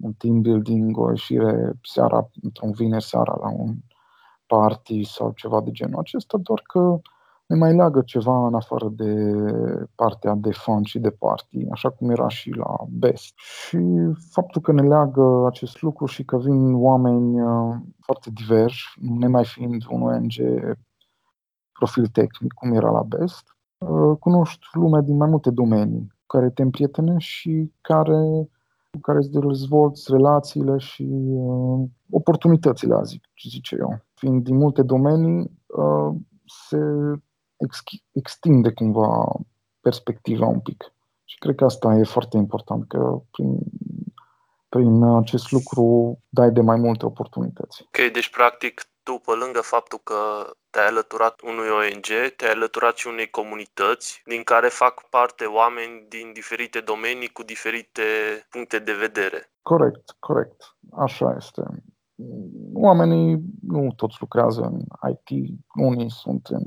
un 0.00 0.12
team 0.12 0.40
building, 0.40 0.98
o 0.98 1.10
ieșire 1.10 1.72
seara, 1.82 2.30
într-un 2.42 2.70
vineri 2.70 3.04
seara 3.04 3.36
la 3.40 3.50
un 3.50 3.74
party 4.46 5.04
sau 5.04 5.32
ceva 5.36 5.60
de 5.60 5.70
genul 5.70 5.98
acesta, 5.98 6.38
doar 6.38 6.62
că 6.66 7.00
ne 7.46 7.56
mai 7.56 7.74
leagă 7.74 8.02
ceva 8.02 8.46
în 8.46 8.54
afară 8.54 8.88
de 8.88 9.12
partea 9.94 10.34
de 10.34 10.52
fun 10.52 10.82
și 10.82 10.98
de 10.98 11.10
party, 11.10 11.66
așa 11.70 11.90
cum 11.90 12.10
era 12.10 12.28
și 12.28 12.50
la 12.50 12.76
Best. 12.88 13.34
Și 13.36 13.78
faptul 14.30 14.60
că 14.60 14.72
ne 14.72 14.82
leagă 14.82 15.46
acest 15.46 15.82
lucru 15.82 16.06
și 16.06 16.24
că 16.24 16.38
vin 16.38 16.74
oameni 16.74 17.40
uh, 17.40 17.76
foarte 18.00 18.30
diversi, 18.30 18.82
mai 19.28 19.44
fiind 19.44 19.82
un 19.90 20.02
ONG 20.02 20.32
profil 21.72 22.06
tehnic, 22.06 22.52
cum 22.52 22.72
era 22.72 22.90
la 22.90 23.02
Best, 23.02 23.56
uh, 23.78 24.16
cunoști 24.20 24.66
lumea 24.72 25.00
din 25.00 25.16
mai 25.16 25.28
multe 25.28 25.50
domenii 25.50 26.14
care 26.26 26.50
te 26.50 26.62
împrietenești 26.62 27.30
și 27.30 27.72
care, 27.80 28.48
cu 28.90 28.98
care 29.00 29.18
îți 29.18 29.30
dezvolți 29.30 30.12
relațiile 30.12 30.78
și 30.78 31.06
uh, 31.26 31.88
oportunitățile, 32.10 33.00
zic, 33.04 33.24
zice 33.48 33.76
eu. 33.80 34.05
Fiind 34.16 34.44
din 34.44 34.56
multe 34.56 34.82
domenii, 34.82 35.50
uh, 35.66 36.14
se 36.68 36.78
extinde 38.12 38.72
cumva 38.72 39.08
perspectiva 39.80 40.46
un 40.46 40.60
pic. 40.60 40.92
Și 41.24 41.38
cred 41.38 41.54
că 41.54 41.64
asta 41.64 41.94
e 41.94 42.04
foarte 42.04 42.36
important, 42.36 42.88
că 42.88 43.20
prin, 43.30 43.58
prin 44.68 45.04
acest 45.04 45.50
lucru 45.50 46.18
dai 46.28 46.50
de 46.50 46.60
mai 46.60 46.76
multe 46.76 47.06
oportunități. 47.06 47.82
Ok, 47.82 48.12
deci 48.12 48.30
practic 48.30 48.82
tu, 49.02 49.12
pe 49.24 49.32
lângă 49.32 49.60
faptul 49.60 50.00
că 50.02 50.20
te-ai 50.70 50.86
alăturat 50.86 51.40
unui 51.40 51.68
ONG, 51.68 52.08
te-ai 52.36 52.52
alăturat 52.52 52.96
și 52.96 53.06
unei 53.06 53.30
comunități 53.30 54.22
din 54.24 54.42
care 54.42 54.68
fac 54.68 55.08
parte 55.08 55.44
oameni 55.44 56.06
din 56.08 56.32
diferite 56.32 56.80
domenii 56.80 57.28
cu 57.28 57.42
diferite 57.42 58.02
puncte 58.50 58.78
de 58.78 58.92
vedere. 58.92 59.50
Corect, 59.62 60.16
corect. 60.18 60.76
Așa 60.96 61.34
este. 61.36 61.62
Oamenii 62.72 63.40
nu 63.62 63.92
toți 63.96 64.16
lucrează 64.20 64.60
în 64.62 64.80
IT, 65.10 65.58
unii 65.74 66.10
sunt 66.10 66.46
în 66.46 66.62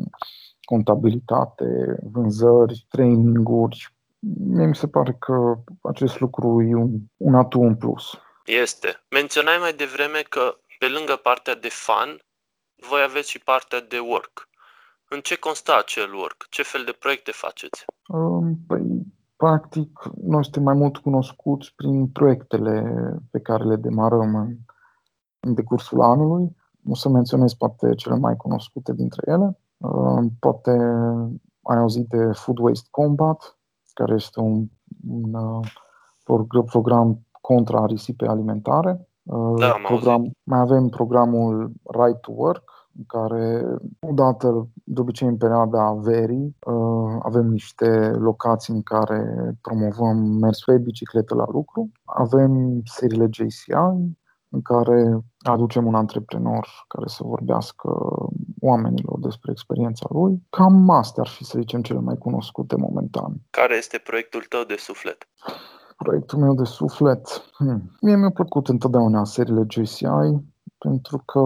contabilitate, 0.61 1.65
vânzări, 2.11 2.85
traininguri. 2.89 3.95
Mie 4.39 4.65
mi 4.65 4.75
se 4.75 4.87
pare 4.87 5.15
că 5.19 5.55
acest 5.81 6.19
lucru 6.19 6.61
e 6.61 6.75
un, 6.75 6.89
un 7.17 7.35
atu 7.35 7.61
în 7.61 7.75
plus. 7.75 8.19
Este. 8.45 8.87
Menționai 9.09 9.57
mai 9.59 9.73
devreme 9.73 10.21
că 10.29 10.57
pe 10.79 10.87
lângă 10.87 11.15
partea 11.23 11.55
de 11.55 11.69
fun, 11.69 12.21
voi 12.89 13.01
aveți 13.07 13.29
și 13.29 13.39
partea 13.39 13.81
de 13.81 13.99
work. 13.99 14.49
În 15.09 15.19
ce 15.19 15.35
constă 15.35 15.71
acel 15.77 16.13
work? 16.13 16.47
Ce 16.49 16.63
fel 16.63 16.83
de 16.85 16.95
proiecte 16.99 17.31
faceți? 17.31 17.85
Păi, 18.67 18.81
practic, 19.35 19.99
noi 20.21 20.43
suntem 20.43 20.63
mai 20.63 20.73
mult 20.73 20.97
cunoscuți 20.97 21.73
prin 21.75 22.07
proiectele 22.07 22.95
pe 23.31 23.39
care 23.39 23.63
le 23.63 23.75
demarăm 23.75 24.57
în, 25.39 25.49
în 25.49 25.53
decursul 25.53 26.01
anului. 26.01 26.55
O 26.89 26.95
să 26.95 27.09
menționez 27.09 27.53
poate 27.53 27.93
cele 27.95 28.15
mai 28.15 28.35
cunoscute 28.35 28.93
dintre 28.93 29.31
ele. 29.31 29.59
Poate 30.39 30.71
ai 31.61 31.77
auzit 31.77 32.07
de 32.07 32.31
Food 32.33 32.57
Waste 32.57 32.87
Combat, 32.91 33.57
care 33.93 34.13
este 34.13 34.39
un, 34.39 34.65
un 35.09 35.33
uh, 35.33 36.65
program 36.65 37.19
contra 37.41 37.85
risipei 37.85 38.27
alimentare. 38.27 39.07
Da, 39.57 39.75
program, 39.87 40.31
mai 40.43 40.59
avem 40.59 40.87
programul 40.87 41.71
Right 41.83 42.19
to 42.19 42.31
Work, 42.35 42.79
în 42.97 43.03
care 43.07 43.65
odată, 43.99 44.67
de 44.83 44.99
obicei 44.99 45.27
în 45.27 45.37
perioada 45.37 45.93
verii, 45.93 46.55
uh, 46.65 47.19
avem 47.21 47.45
niște 47.45 48.11
locații 48.15 48.73
în 48.73 48.81
care 48.81 49.51
promovăm 49.61 50.17
mers 50.17 50.63
pe 50.63 50.77
bicicletă 50.77 51.35
la 51.35 51.45
lucru. 51.51 51.91
Avem 52.03 52.81
seriile 52.83 53.29
JCI, 53.31 53.71
în 54.49 54.61
care 54.61 55.19
aducem 55.39 55.85
un 55.85 55.95
antreprenor 55.95 56.67
care 56.87 57.07
să 57.07 57.23
vorbească 57.23 57.89
oamenilor 58.61 59.19
despre 59.19 59.51
experiența 59.51 60.05
lui. 60.09 60.43
Cam 60.49 60.89
astea 60.89 61.23
ar 61.23 61.29
fi, 61.29 61.43
să 61.43 61.57
zicem, 61.59 61.81
cele 61.81 61.99
mai 61.99 62.15
cunoscute 62.17 62.75
momentan. 62.75 63.41
Care 63.49 63.75
este 63.75 63.97
proiectul 63.97 64.45
tău 64.49 64.63
de 64.63 64.75
suflet? 64.77 65.27
Proiectul 65.97 66.39
meu 66.39 66.53
de 66.53 66.63
suflet? 66.63 67.43
Hmm. 67.57 67.91
Mie 68.01 68.15
mi-a 68.15 68.31
plăcut 68.31 68.67
întotdeauna 68.67 69.23
seriile 69.23 69.65
JCI, 69.67 70.05
pentru 70.77 71.23
că 71.25 71.39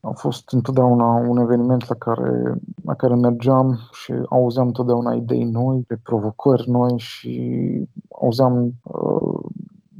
a 0.00 0.12
fost 0.14 0.52
întotdeauna 0.52 1.04
un 1.04 1.36
eveniment 1.36 1.88
la 1.88 1.94
care, 1.94 2.54
la 2.84 2.94
care 2.94 3.14
mergeam 3.14 3.78
și 3.92 4.12
auzeam 4.28 4.66
întotdeauna 4.66 5.14
idei 5.14 5.44
noi, 5.44 5.84
de 5.86 5.96
provocări 6.02 6.70
noi 6.70 6.98
și 6.98 7.64
auzeam 8.20 8.72
uh, 8.82 9.50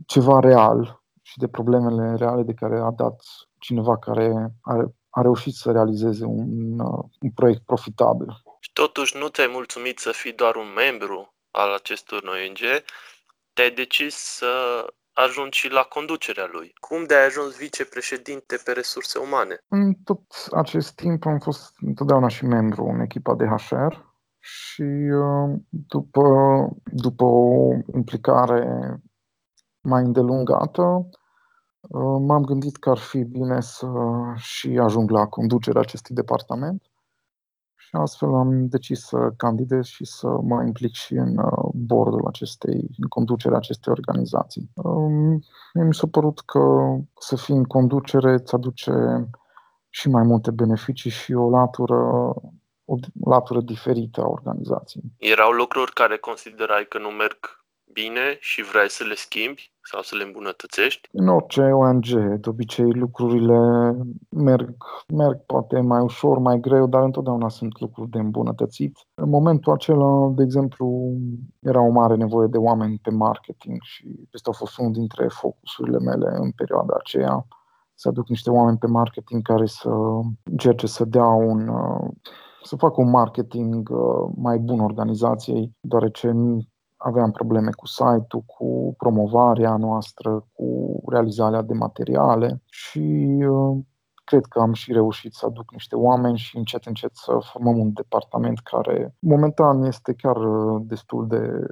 ceva 0.07 0.41
real 0.41 1.02
și 1.33 1.39
de 1.39 1.49
problemele 1.49 2.17
reale 2.17 2.43
de 2.43 2.55
care 2.55 2.79
a 2.79 2.91
dat 2.91 3.23
cineva 3.59 3.99
care 3.99 4.27
a, 4.63 4.75
a 5.11 5.21
reușit 5.21 5.55
să 5.55 5.73
realizeze 5.73 6.25
un, 6.25 6.79
uh, 6.79 7.05
un 7.21 7.31
proiect 7.31 7.65
profitabil. 7.65 8.29
Și 8.61 8.73
totuși 8.73 9.17
nu 9.17 9.29
te-ai 9.29 9.51
mulțumit 9.53 9.99
să 9.99 10.11
fii 10.11 10.33
doar 10.33 10.55
un 10.57 10.73
membru 10.77 11.35
al 11.51 11.73
acestor 11.75 12.23
ONG, 12.23 12.61
te-ai 13.53 13.71
decis 13.71 14.15
să 14.15 14.53
ajungi 15.13 15.59
și 15.59 15.69
la 15.71 15.83
conducerea 15.83 16.49
lui. 16.53 16.73
Cum 16.81 17.05
de 17.05 17.15
ai 17.15 17.25
ajuns 17.27 17.57
vicepreședinte 17.57 18.57
pe 18.65 18.73
resurse 18.73 19.19
umane? 19.19 19.57
În 19.69 19.95
tot 20.05 20.23
acest 20.51 20.95
timp 20.95 21.27
am 21.27 21.39
fost 21.39 21.75
întotdeauna 21.81 22.29
și 22.29 22.45
membru 22.45 22.85
în 22.85 23.01
echipa 23.01 23.35
de 23.35 23.47
HR 23.47 23.95
și 24.39 24.89
uh, 25.27 25.51
după, 25.69 26.25
după 26.85 27.25
o 27.25 27.73
implicare 27.95 28.65
mai 29.81 30.03
îndelungată, 30.03 30.83
uh, 30.83 31.21
m-am 32.19 32.45
gândit 32.45 32.77
că 32.77 32.91
ar 32.91 32.99
fi 32.99 33.25
bine 33.25 33.61
să 33.61 33.87
și 34.37 34.79
ajung 34.79 35.11
la 35.11 35.27
conducerea 35.27 35.81
acestui 35.81 36.15
departament 36.15 36.83
și 37.93 37.99
astfel 38.01 38.35
am 38.35 38.69
decis 38.69 39.01
să 39.01 39.31
candidez 39.37 39.85
și 39.85 40.05
să 40.05 40.27
mă 40.27 40.63
implic 40.67 40.93
și 40.93 41.15
în 41.15 41.39
uh, 41.39 41.69
bordul 41.75 42.27
acestei, 42.27 42.89
în 42.99 43.09
conducerea 43.09 43.57
acestei 43.57 43.93
organizații. 43.93 44.71
Um, 44.75 45.43
mi 45.75 45.95
s-a 45.95 46.07
părut 46.11 46.41
că 46.41 46.61
să 47.19 47.37
fii 47.37 47.55
în 47.55 47.65
conducere 47.65 48.33
îți 48.33 48.55
aduce 48.55 48.93
și 49.89 50.09
mai 50.09 50.23
multe 50.23 50.51
beneficii 50.51 51.11
și 51.11 51.33
o 51.33 51.51
latură, 51.51 51.95
o 52.85 52.97
latură 53.25 53.61
diferită 53.61 54.21
a 54.21 54.29
organizației. 54.29 55.05
Erau 55.17 55.51
lucruri 55.51 55.93
care 55.93 56.17
considerai 56.17 56.87
că 56.89 56.99
nu 56.99 57.09
merg 57.09 57.62
bine 57.93 58.37
și 58.41 58.63
vrei 58.63 58.91
să 58.91 59.05
le 59.05 59.15
schimbi 59.15 59.73
sau 59.83 60.03
să 60.03 60.17
le 60.17 60.23
îmbunătățești? 60.23 61.09
În 61.13 61.29
orice 61.29 61.61
ONG, 61.61 62.07
de 62.41 62.49
obicei 62.49 62.93
lucrurile 62.93 63.59
merg, 64.29 64.75
merg 65.15 65.39
poate 65.47 65.81
mai 65.81 66.01
ușor, 66.01 66.39
mai 66.39 66.61
greu, 66.61 66.87
dar 66.87 67.03
întotdeauna 67.03 67.49
sunt 67.49 67.81
lucruri 67.81 68.11
de 68.11 68.19
îmbunătățit. 68.19 68.99
În 69.15 69.29
momentul 69.29 69.73
acela, 69.73 70.33
de 70.37 70.43
exemplu, 70.43 71.13
era 71.59 71.81
o 71.81 71.91
mare 71.91 72.15
nevoie 72.15 72.47
de 72.47 72.59
oameni 72.59 72.99
pe 73.03 73.11
marketing 73.11 73.83
și 73.83 74.07
acesta 74.27 74.51
a 74.51 74.57
fost 74.57 74.79
unul 74.79 74.93
dintre 74.93 75.27
focusurile 75.29 75.99
mele 75.99 76.29
în 76.33 76.51
perioada 76.51 76.95
aceea 76.99 77.47
să 77.95 78.09
aduc 78.09 78.29
niște 78.29 78.51
oameni 78.51 78.79
pe 78.79 78.87
marketing 78.87 79.43
care 79.43 79.67
să 79.67 79.91
încerce 80.43 80.87
să 80.87 81.05
dea 81.05 81.27
un, 81.27 81.71
să 82.63 82.77
facă 82.77 83.01
un 83.01 83.11
marketing 83.11 83.89
uh, 83.91 84.33
mai 84.37 84.59
bun 84.59 84.81
organizației, 84.81 85.73
deoarece 85.81 86.33
aveam 87.03 87.31
probleme 87.31 87.71
cu 87.71 87.87
site-ul, 87.87 88.43
cu 88.47 88.95
promovarea 88.99 89.77
noastră, 89.77 90.47
cu 90.53 91.01
realizarea 91.09 91.63
de 91.63 91.75
materiale 91.75 92.63
și 92.71 92.99
uh, 93.49 93.77
cred 94.25 94.45
că 94.45 94.61
am 94.61 94.73
și 94.73 94.93
reușit 94.93 95.33
să 95.35 95.47
aduc 95.47 95.73
niște 95.73 95.97
oameni 95.97 96.39
și 96.39 96.57
încet, 96.57 96.85
încet 96.85 97.11
să 97.15 97.39
formăm 97.53 97.79
un 97.79 97.93
departament 97.93 98.59
care 98.59 99.15
momentan 99.19 99.83
este 99.83 100.15
chiar 100.15 100.37
uh, 100.37 100.83
destul 100.85 101.27
de 101.27 101.67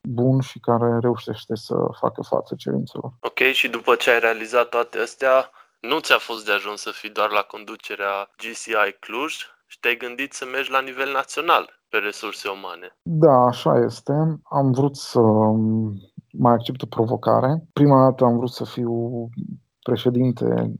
bun 0.00 0.40
și 0.40 0.58
care 0.58 0.98
reușește 1.00 1.54
să 1.54 1.74
facă 2.00 2.22
față 2.22 2.54
cerințelor. 2.54 3.12
Ok, 3.20 3.38
și 3.38 3.68
după 3.68 3.94
ce 3.94 4.10
ai 4.10 4.20
realizat 4.20 4.68
toate 4.68 4.98
astea, 4.98 5.50
nu 5.80 5.98
ți-a 5.98 6.18
fost 6.18 6.44
de 6.44 6.52
ajuns 6.52 6.80
să 6.80 6.90
fii 6.90 7.10
doar 7.10 7.30
la 7.30 7.42
conducerea 7.42 8.30
GCI 8.36 8.98
Cluj 9.00 9.34
și 9.66 9.80
te-ai 9.80 9.96
gândit 9.96 10.32
să 10.32 10.44
mergi 10.44 10.70
la 10.70 10.80
nivel 10.80 11.12
național 11.12 11.79
pe 11.90 11.98
resurse 11.98 12.48
umane. 12.48 12.96
Da, 13.02 13.32
așa 13.32 13.78
este. 13.78 14.12
Am 14.42 14.72
vrut 14.72 14.96
să 14.96 15.20
mai 16.32 16.52
accept 16.52 16.82
o 16.82 16.86
provocare. 16.86 17.68
Prima 17.72 18.02
dată 18.02 18.24
am 18.24 18.36
vrut 18.36 18.50
să 18.50 18.64
fiu 18.64 19.28
președinte 19.82 20.74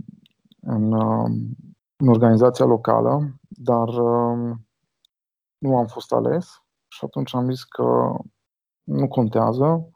în, 0.61 0.93
în 1.97 2.09
organizația 2.09 2.65
locală, 2.65 3.35
dar 3.49 3.89
nu 5.59 5.77
am 5.77 5.87
fost 5.87 6.13
ales 6.13 6.63
și 6.89 7.05
atunci 7.05 7.35
am 7.35 7.51
zis 7.51 7.65
că 7.65 8.17
nu 8.83 9.09
contează. 9.09 9.91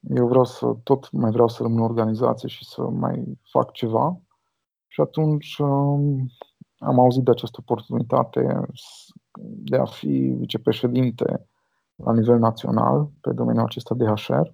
Eu 0.00 0.26
vreau 0.26 0.44
să, 0.44 0.66
tot 0.82 1.10
mai 1.12 1.30
vreau 1.30 1.48
să 1.48 1.62
rămân 1.62 1.78
în 1.78 1.84
organizație 1.84 2.48
și 2.48 2.64
să 2.64 2.82
mai 2.82 3.38
fac 3.50 3.72
ceva. 3.72 4.20
Și 4.86 5.00
atunci 5.00 5.56
am 6.78 6.98
auzit 6.98 7.22
de 7.22 7.30
această 7.30 7.56
oportunitate 7.60 8.60
de 9.70 9.76
a 9.76 9.84
fi 9.84 10.34
vicepreședinte 10.38 11.46
la 11.94 12.12
nivel 12.12 12.38
național 12.38 13.10
pe 13.20 13.32
domeniul 13.32 13.64
acesta 13.64 13.94
de 13.94 14.04
HR 14.04 14.52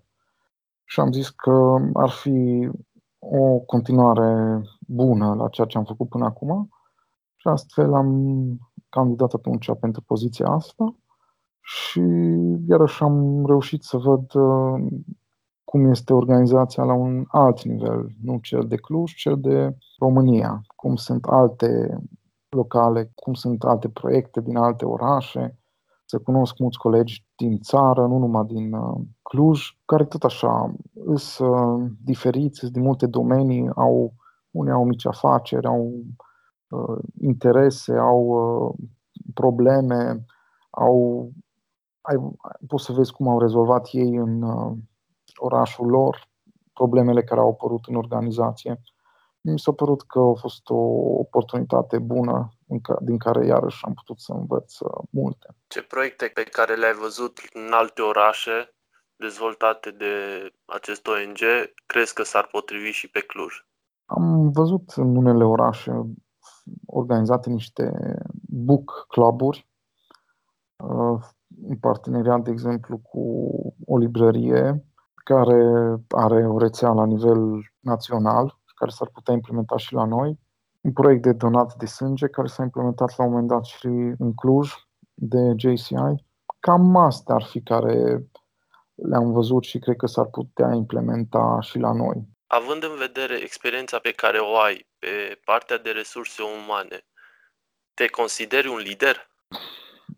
și 0.85 1.01
am 1.01 1.13
zis 1.13 1.29
că 1.31 1.77
ar 1.93 2.09
fi 2.09 2.71
o 3.19 3.59
continuare 3.59 4.63
bună 4.87 5.35
la 5.35 5.49
ceea 5.49 5.67
ce 5.67 5.79
am 5.79 5.85
făcut 5.85 6.09
până 6.09 6.25
acum 6.25 6.69
și 7.37 7.49
astfel 7.49 7.95
am 7.95 8.11
candidat 8.89 9.33
atunci 9.33 9.71
pentru 9.81 10.03
poziția 10.03 10.47
asta 10.47 10.97
și 11.61 12.03
iarăși 12.69 13.03
am 13.03 13.47
reușit 13.47 13.83
să 13.83 13.97
văd 13.97 14.35
uh, 14.35 14.87
cum 15.65 15.91
este 15.91 16.13
organizația 16.13 16.85
la 16.85 16.93
un 16.93 17.25
alt 17.29 17.63
nivel, 17.63 18.07
nu 18.23 18.39
cel 18.43 18.67
de 18.67 18.77
Cluj, 18.77 19.15
cel 19.15 19.41
de 19.41 19.77
România, 19.99 20.61
cum 20.77 20.97
sunt 20.97 21.25
alte 21.25 22.01
locale, 22.57 23.11
cum 23.15 23.35
sunt 23.35 23.65
alte 23.65 23.89
proiecte 23.89 24.41
din 24.41 24.57
alte 24.57 24.85
orașe. 24.85 25.59
Să 26.05 26.19
cunosc 26.19 26.59
mulți 26.59 26.79
colegi 26.79 27.27
din 27.37 27.59
țară, 27.61 28.07
nu 28.07 28.19
numai 28.19 28.45
din 28.45 28.73
uh, 28.73 29.01
Cluj, 29.23 29.61
care 29.85 30.05
tot 30.05 30.25
așa 30.25 30.75
sunt 31.15 31.51
uh, 31.51 31.91
diferiți, 32.05 32.59
sunt 32.59 32.73
din 32.73 32.83
multe 32.83 33.07
domenii, 33.07 33.71
au, 33.75 34.15
unii 34.51 34.73
au 34.73 34.85
mici 34.85 35.07
afaceri, 35.07 35.67
au 35.67 35.93
uh, 36.69 36.99
interese, 37.21 37.97
au 37.97 38.21
uh, 38.27 38.75
probleme, 39.35 40.25
au, 40.71 41.31
ai, 42.01 42.17
poți 42.67 42.85
să 42.85 42.93
vezi 42.93 43.13
cum 43.13 43.29
au 43.29 43.39
rezolvat 43.41 43.89
ei 43.93 44.15
în 44.15 44.43
uh, 44.43 44.73
orașul 45.37 45.87
lor 45.87 46.29
problemele 46.73 47.23
care 47.23 47.41
au 47.41 47.49
apărut 47.49 47.85
în 47.87 47.95
organizație 47.95 48.81
mi 49.51 49.59
s-a 49.59 49.73
părut 49.73 50.03
că 50.03 50.19
a 50.19 50.35
fost 50.41 50.69
o 50.69 50.75
oportunitate 51.19 51.99
bună 51.99 52.53
din 53.01 53.19
care 53.19 53.47
iarăși 53.47 53.85
am 53.85 53.95
putut 53.95 54.21
să 54.21 54.33
învăț 54.33 54.79
uh, 54.79 55.05
multe. 55.11 55.47
Ce 55.67 55.83
proiecte 55.83 56.31
pe 56.35 56.43
care 56.43 56.75
le-ai 56.75 56.95
văzut 56.95 57.39
în 57.53 57.73
alte 57.73 58.03
orașe 58.03 58.75
dezvoltate 59.17 59.91
de 59.91 60.13
acest 60.65 61.07
ONG 61.07 61.39
crezi 61.87 62.15
că 62.15 62.23
s-ar 62.23 62.49
potrivi 62.53 62.91
și 62.91 63.11
pe 63.11 63.21
Cluj? 63.21 63.55
Am 64.05 64.51
văzut 64.51 64.91
în 64.91 65.17
unele 65.17 65.45
orașe 65.45 65.93
organizate 66.87 67.51
niște 67.51 67.93
book 68.49 69.07
cluburi 69.09 69.69
uh, 70.77 71.21
în 71.69 71.77
parteneriat, 71.77 72.43
de 72.43 72.51
exemplu, 72.51 72.99
cu 72.99 73.21
o 73.87 73.99
librărie 73.99 74.85
care 75.15 75.63
are 76.09 76.47
o 76.47 76.59
rețea 76.59 76.93
la 76.93 77.07
nivel 77.07 77.73
național, 77.81 78.59
care 78.77 78.91
s-ar 78.91 79.09
putea 79.09 79.35
implementa 79.35 79.77
și 79.77 79.93
la 79.93 80.05
noi. 80.05 80.39
Un 80.81 80.93
proiect 80.93 81.23
de 81.23 81.33
donat 81.33 81.75
de 81.75 81.87
sânge 81.87 82.27
care 82.27 82.47
s-a 82.47 82.63
implementat 82.63 83.15
la 83.17 83.25
un 83.25 83.31
moment 83.31 83.49
dat 83.49 83.65
și 83.65 83.87
în 84.19 84.35
Cluj 84.35 84.73
de 85.15 85.55
JCI. 85.57 86.25
Cam 86.61 86.97
astea 86.97 87.35
ar 87.35 87.43
fi 87.43 87.61
care 87.63 88.27
le-am 88.95 89.33
văzut 89.33 89.65
și 89.65 89.79
cred 89.79 89.97
că 89.97 90.07
s-ar 90.07 90.27
putea 90.27 90.73
implementa 90.75 91.59
și 91.61 91.79
la 91.79 91.93
noi. 91.93 92.29
Având 92.47 92.83
în 92.83 92.97
vedere 92.99 93.35
experiența 93.35 93.99
pe 93.99 94.11
care 94.11 94.39
o 94.39 94.57
ai 94.59 94.87
pe 94.99 95.41
partea 95.45 95.79
de 95.79 95.91
resurse 95.91 96.43
umane, 96.43 97.05
te 97.95 98.07
consideri 98.07 98.69
un 98.69 98.77
lider? 98.77 99.17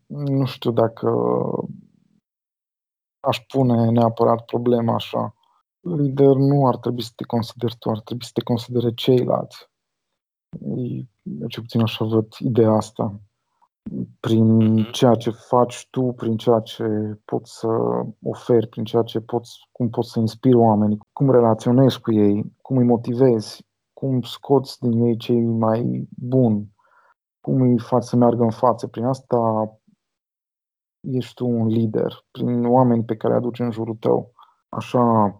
Nu 0.07 0.45
știu 0.45 0.71
dacă 0.71 1.09
aș 3.19 3.39
pune 3.39 3.89
neapărat 3.89 4.45
problema 4.45 4.93
așa. 4.93 5.33
Lider 5.79 6.35
nu 6.35 6.67
ar 6.67 6.77
trebui 6.77 7.01
să 7.01 7.11
te 7.15 7.23
consideri 7.23 7.75
tu, 7.79 7.89
ar 7.89 7.99
trebui 7.99 8.25
să 8.25 8.31
te 8.33 8.43
considere 8.43 8.93
ceilalți. 8.93 9.69
Eu 11.39 11.47
ce 11.47 11.61
puțin 11.61 11.81
așa 11.81 12.05
văd 12.05 12.27
ideea 12.39 12.71
asta 12.71 13.19
prin 14.19 14.55
mhm. 14.55 14.91
ceea 14.91 15.15
ce 15.15 15.29
faci 15.29 15.87
tu, 15.89 16.01
prin 16.01 16.37
ceea 16.37 16.59
ce 16.59 16.83
poți 17.25 17.59
să 17.59 17.67
oferi, 18.23 18.67
prin 18.67 18.83
ceea 18.83 19.01
ce 19.01 19.19
poți, 19.19 19.51
cum 19.71 19.89
poți 19.89 20.11
să 20.11 20.19
inspiri 20.19 20.55
oamenii, 20.55 20.99
cum 21.13 21.31
relaționezi 21.31 22.01
cu 22.01 22.11
ei, 22.11 22.53
cum 22.61 22.77
îi 22.77 22.83
motivezi, 22.83 23.65
cum 23.93 24.21
scoți 24.21 24.79
din 24.79 25.01
ei 25.01 25.17
cei 25.17 25.41
mai 25.41 26.07
buni, 26.09 26.73
cum 27.41 27.61
îi 27.61 27.79
faci 27.79 28.03
să 28.03 28.15
meargă 28.15 28.43
în 28.43 28.49
față. 28.49 28.87
Prin 28.87 29.05
asta 29.05 29.71
ești 30.99 31.33
tu 31.33 31.47
un 31.47 31.67
lider, 31.67 32.25
prin 32.31 32.65
oameni 32.65 33.03
pe 33.03 33.15
care 33.15 33.33
îi 33.33 33.39
aduci 33.39 33.59
în 33.59 33.71
jurul 33.71 33.95
tău. 33.95 34.33
Așa 34.69 35.33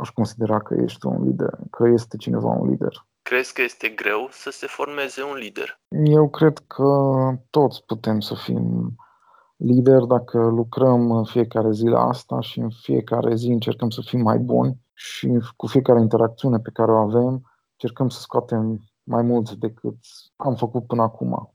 aș 0.00 0.08
considera 0.08 0.60
că 0.60 0.74
ești 0.82 1.06
un 1.06 1.22
lider, 1.22 1.58
că 1.70 1.88
este 1.88 2.16
cineva 2.16 2.48
un 2.48 2.68
lider. 2.68 3.06
Crezi 3.22 3.52
că 3.52 3.62
este 3.62 3.88
greu 3.88 4.28
să 4.30 4.50
se 4.50 4.66
formeze 4.66 5.22
un 5.22 5.36
lider? 5.36 5.80
Eu 6.04 6.28
cred 6.28 6.58
că 6.58 6.90
toți 7.50 7.84
putem 7.84 8.20
să 8.20 8.34
fim 8.34 8.94
lideri 9.56 10.06
dacă 10.06 10.38
lucrăm 10.38 11.10
în 11.10 11.24
fiecare 11.24 11.70
zi 11.70 11.84
la 11.84 12.00
asta 12.00 12.40
și 12.40 12.58
în 12.58 12.70
fiecare 12.70 13.34
zi 13.34 13.46
încercăm 13.46 13.90
să 13.90 14.00
fim 14.04 14.20
mai 14.20 14.38
buni 14.38 14.80
și 14.94 15.38
cu 15.56 15.66
fiecare 15.66 16.00
interacțiune 16.00 16.58
pe 16.58 16.70
care 16.72 16.90
o 16.90 16.96
avem 16.96 17.42
încercăm 17.72 18.08
să 18.08 18.20
scoatem 18.20 18.80
mai 19.02 19.22
mult 19.22 19.50
decât 19.50 19.96
am 20.36 20.54
făcut 20.54 20.86
până 20.86 21.02
acum. 21.02 21.54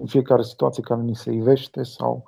În 0.00 0.06
fiecare 0.06 0.42
situație 0.42 0.82
care 0.82 1.00
ni 1.00 1.16
se 1.16 1.32
ivește 1.32 1.82
sau 1.82 2.24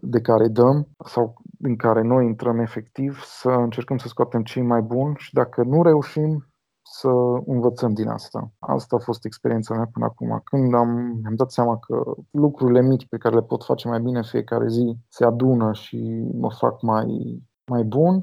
de 0.00 0.20
care 0.20 0.48
dăm 0.48 0.88
sau 1.04 1.34
în 1.60 1.76
care 1.76 2.02
noi 2.02 2.26
intrăm 2.26 2.58
efectiv, 2.58 3.20
să 3.24 3.48
încercăm 3.48 3.96
să 3.96 4.08
scoatem 4.08 4.42
cei 4.42 4.62
mai 4.62 4.80
buni 4.80 5.14
și 5.16 5.34
dacă 5.34 5.62
nu 5.62 5.82
reușim, 5.82 6.48
să 6.82 7.08
învățăm 7.46 7.92
din 7.94 8.08
asta. 8.08 8.52
Asta 8.58 8.96
a 8.96 9.02
fost 9.04 9.24
experiența 9.24 9.74
mea 9.74 9.88
până 9.92 10.04
acum. 10.04 10.40
Când 10.44 10.74
am, 10.74 11.20
am 11.26 11.34
dat 11.34 11.50
seama 11.50 11.78
că 11.78 12.02
lucrurile 12.30 12.82
mici 12.82 13.08
pe 13.08 13.16
care 13.16 13.34
le 13.34 13.42
pot 13.42 13.64
face 13.64 13.88
mai 13.88 14.00
bine 14.00 14.22
fiecare 14.22 14.68
zi 14.68 14.96
se 15.08 15.24
adună 15.24 15.72
și 15.72 16.28
mă 16.32 16.50
fac 16.52 16.82
mai, 16.82 17.42
mai 17.70 17.82
bun, 17.82 18.22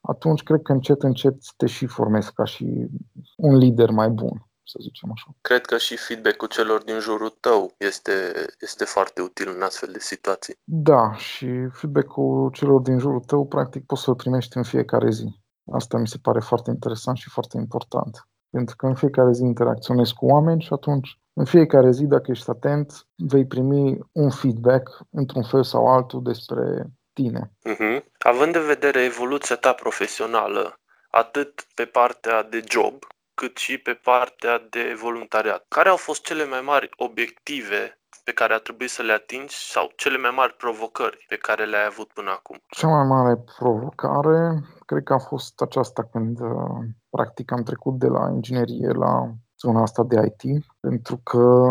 atunci 0.00 0.42
cred 0.42 0.62
că 0.62 0.72
încet, 0.72 1.02
încet 1.02 1.36
te 1.56 1.66
și 1.66 1.86
formez 1.86 2.28
ca 2.28 2.44
și 2.44 2.88
un 3.36 3.56
lider 3.56 3.90
mai 3.90 4.08
bun 4.08 4.49
să 4.70 4.78
zicem 4.80 5.08
așa. 5.12 5.28
Cred 5.40 5.66
că 5.66 5.76
și 5.78 5.96
feedback-ul 5.96 6.48
celor 6.48 6.82
din 6.82 6.98
jurul 6.98 7.36
tău 7.40 7.74
este, 7.76 8.12
este 8.60 8.84
foarte 8.84 9.22
util 9.22 9.48
în 9.56 9.62
astfel 9.62 9.92
de 9.92 9.98
situații. 9.98 10.54
Da, 10.64 11.14
și 11.14 11.46
feedback-ul 11.72 12.50
celor 12.52 12.80
din 12.80 12.98
jurul 12.98 13.20
tău, 13.20 13.46
practic, 13.46 13.86
poți 13.86 14.02
să-l 14.02 14.14
primești 14.14 14.56
în 14.56 14.62
fiecare 14.62 15.10
zi. 15.10 15.28
Asta 15.72 15.98
mi 15.98 16.08
se 16.08 16.18
pare 16.22 16.40
foarte 16.40 16.70
interesant 16.70 17.16
și 17.16 17.28
foarte 17.30 17.56
important. 17.56 18.28
Pentru 18.50 18.76
că 18.76 18.86
în 18.86 18.94
fiecare 18.94 19.32
zi 19.32 19.42
interacționezi 19.42 20.14
cu 20.14 20.26
oameni 20.26 20.62
și 20.62 20.72
atunci, 20.72 21.18
în 21.32 21.44
fiecare 21.44 21.90
zi, 21.90 22.04
dacă 22.04 22.30
ești 22.30 22.50
atent, 22.50 23.06
vei 23.14 23.46
primi 23.46 23.98
un 24.12 24.30
feedback 24.30 24.98
într-un 25.10 25.42
fel 25.42 25.64
sau 25.64 25.86
altul 25.86 26.22
despre 26.22 26.86
tine. 27.12 27.52
Uh-huh. 27.68 28.02
Având 28.18 28.54
în 28.54 28.66
vedere 28.66 29.04
evoluția 29.04 29.56
ta 29.56 29.72
profesională, 29.72 30.80
atât 31.10 31.66
pe 31.74 31.84
partea 31.84 32.42
de 32.42 32.64
job, 32.68 32.94
cât 33.40 33.56
și 33.56 33.78
pe 33.78 33.94
partea 34.10 34.66
de 34.70 34.84
voluntariat, 35.02 35.64
care 35.68 35.88
au 35.88 35.96
fost 35.96 36.22
cele 36.22 36.44
mai 36.44 36.60
mari 36.60 36.90
obiective 36.96 37.82
pe 38.24 38.32
care 38.32 38.52
a 38.54 38.58
trebuit 38.66 38.90
să 38.90 39.02
le 39.02 39.12
atingi 39.12 39.54
sau 39.74 39.84
cele 39.96 40.18
mai 40.18 40.32
mari 40.40 40.54
provocări 40.54 41.24
pe 41.28 41.36
care 41.36 41.64
le-ai 41.64 41.86
avut 41.86 42.08
până 42.12 42.30
acum? 42.30 42.56
Cea 42.68 42.88
mai 42.88 43.06
mare 43.06 43.44
provocare 43.58 44.64
cred 44.86 45.02
că 45.02 45.12
a 45.12 45.18
fost 45.18 45.60
aceasta 45.60 46.02
când 46.12 46.40
uh, 46.40 46.80
practic 47.10 47.52
am 47.52 47.62
trecut 47.62 47.98
de 47.98 48.06
la 48.06 48.30
inginerie 48.30 48.90
la 49.04 49.34
zona 49.60 49.80
asta 49.82 50.02
de 50.02 50.16
IT, 50.30 50.64
pentru 50.80 51.16
că, 51.16 51.68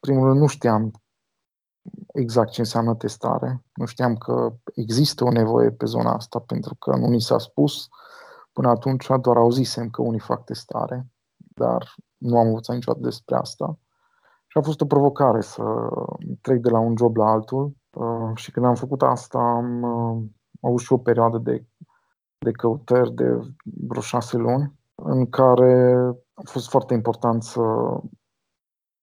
primul 0.00 0.26
rând, 0.28 0.40
nu 0.40 0.46
știam 0.46 0.90
exact 2.12 2.50
ce 2.50 2.60
înseamnă 2.60 2.94
testare. 2.94 3.64
Nu 3.74 3.84
știam 3.84 4.16
că 4.16 4.52
există 4.74 5.24
o 5.24 5.30
nevoie 5.30 5.70
pe 5.70 5.86
zona 5.86 6.12
asta, 6.12 6.38
pentru 6.38 6.74
că 6.74 6.96
nu 6.96 7.06
ni 7.06 7.20
s-a 7.20 7.38
spus. 7.38 7.88
Până 8.52 8.68
atunci 8.68 9.06
doar 9.20 9.36
auzisem 9.36 9.90
că 9.90 10.02
unii 10.02 10.20
fac 10.20 10.44
testare, 10.44 11.06
dar 11.64 11.94
nu 12.16 12.38
am 12.38 12.46
învățat 12.46 12.74
niciodată 12.74 13.04
despre 13.04 13.36
asta. 13.36 13.78
Și 14.46 14.58
a 14.58 14.62
fost 14.62 14.80
o 14.80 14.86
provocare 14.86 15.40
să 15.40 15.62
trec 16.40 16.60
de 16.60 16.70
la 16.70 16.78
un 16.78 16.94
job 16.96 17.16
la 17.16 17.30
altul 17.30 17.72
uh, 17.90 18.30
și 18.34 18.50
când 18.50 18.66
am 18.66 18.74
făcut 18.74 19.02
asta 19.02 19.38
am 19.38 19.82
uh, 19.82 20.22
avut 20.60 20.80
și 20.80 20.92
o 20.92 20.98
perioadă 20.98 21.38
de, 21.38 21.66
de 22.38 22.50
căutări 22.50 23.14
de 23.14 23.54
vreo 23.88 24.00
șase 24.00 24.36
luni 24.36 24.72
în 24.94 25.30
care 25.30 26.02
a 26.34 26.42
fost 26.44 26.68
foarte 26.68 26.94
important 26.94 27.42
să, 27.42 27.62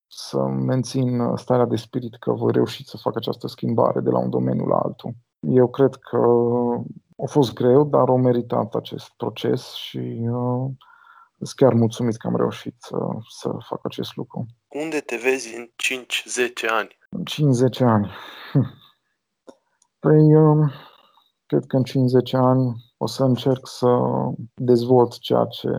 să 0.07 0.45
mențin 0.45 1.35
starea 1.35 1.65
de 1.65 1.75
spirit 1.75 2.15
că 2.15 2.31
voi 2.33 2.51
reuși 2.51 2.85
să 2.85 2.97
fac 2.97 3.15
această 3.15 3.47
schimbare 3.47 3.99
de 3.99 4.09
la 4.09 4.19
un 4.19 4.29
domeniu 4.29 4.65
la 4.65 4.77
altul. 4.77 5.11
Eu 5.39 5.67
cred 5.67 5.95
că 5.95 6.17
a 7.17 7.25
fost 7.25 7.53
greu, 7.53 7.83
dar 7.83 8.07
au 8.07 8.17
meritat 8.17 8.75
acest 8.75 9.13
proces 9.17 9.73
și 9.73 10.27
uh, 10.29 10.69
sunt 11.37 11.55
chiar 11.55 11.73
mulțumit 11.73 12.17
că 12.17 12.27
am 12.27 12.35
reușit 12.35 12.75
să, 12.77 12.97
să 13.29 13.49
fac 13.67 13.79
acest 13.83 14.15
lucru. 14.15 14.45
Unde 14.67 14.99
te 14.99 15.15
vezi 15.15 15.55
în 15.55 15.65
5-10 15.65 16.69
ani? 16.69 16.97
În 17.09 17.23
5-10 17.79 17.79
ani? 17.79 18.11
Păi, 19.99 20.35
um, 20.35 20.71
cred 21.45 21.65
că 21.65 21.75
în 21.75 21.83
5-10 21.83 22.31
ani 22.31 22.75
o 22.97 23.07
să 23.07 23.23
încerc 23.23 23.67
să 23.67 23.87
dezvolt 24.55 25.19
ceea 25.19 25.45
ce 25.45 25.69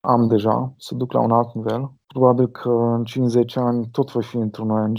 am 0.00 0.26
deja, 0.26 0.74
să 0.76 0.94
duc 0.94 1.12
la 1.12 1.20
un 1.20 1.30
alt 1.30 1.54
nivel. 1.54 1.92
Probabil 2.06 2.48
că 2.48 2.68
în 2.68 3.04
5-10 3.04 3.54
ani 3.54 3.88
tot 3.90 4.12
voi 4.12 4.22
fi 4.22 4.36
într-un 4.36 4.70
ONG 4.70 4.98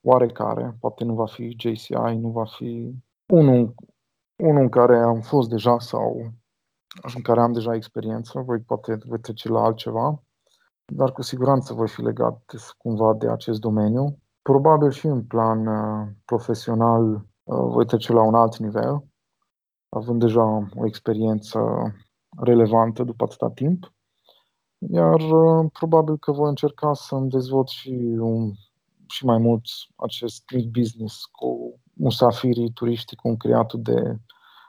oarecare, 0.00 0.76
poate 0.80 1.04
nu 1.04 1.14
va 1.14 1.26
fi 1.26 1.56
JCI, 1.58 2.14
nu 2.20 2.30
va 2.30 2.44
fi 2.44 2.94
unul, 3.32 3.74
unul 4.42 4.62
în 4.62 4.68
care 4.68 4.98
am 4.98 5.20
fost 5.20 5.48
deja 5.48 5.78
sau 5.78 6.32
în 7.14 7.22
care 7.22 7.40
am 7.40 7.52
deja 7.52 7.74
experiență, 7.74 8.40
voi 8.40 8.58
poate 8.58 8.98
voi 9.06 9.20
trece 9.20 9.48
la 9.48 9.60
altceva, 9.60 10.22
dar 10.84 11.12
cu 11.12 11.22
siguranță 11.22 11.74
voi 11.74 11.88
fi 11.88 12.00
legat 12.00 12.52
cumva 12.76 13.14
de 13.14 13.30
acest 13.30 13.60
domeniu. 13.60 14.18
Probabil 14.42 14.90
și 14.90 15.06
în 15.06 15.24
plan 15.24 15.66
uh, 15.66 16.08
profesional 16.24 17.12
uh, 17.14 17.20
voi 17.44 17.86
trece 17.86 18.12
la 18.12 18.22
un 18.22 18.34
alt 18.34 18.56
nivel, 18.56 19.04
având 19.88 20.20
deja 20.20 20.44
o 20.74 20.86
experiență 20.86 21.60
relevantă 22.36 23.02
după 23.02 23.24
atâta 23.24 23.50
timp. 23.50 23.92
Iar 24.78 25.20
uh, 25.20 25.70
probabil 25.72 26.18
că 26.18 26.32
voi 26.32 26.48
încerca 26.48 26.94
să-mi 26.94 27.30
dezvolt 27.30 27.68
și, 27.68 28.16
un, 28.18 28.52
și 29.06 29.24
mai 29.24 29.38
mult 29.38 29.62
acest 29.96 30.42
mic 30.54 30.70
business 30.70 31.24
cu 31.24 31.80
musafirii, 31.92 32.72
turiștii, 32.72 33.16
cu 33.16 33.28
un 33.28 33.36
creatul 33.36 33.82
de 33.82 34.18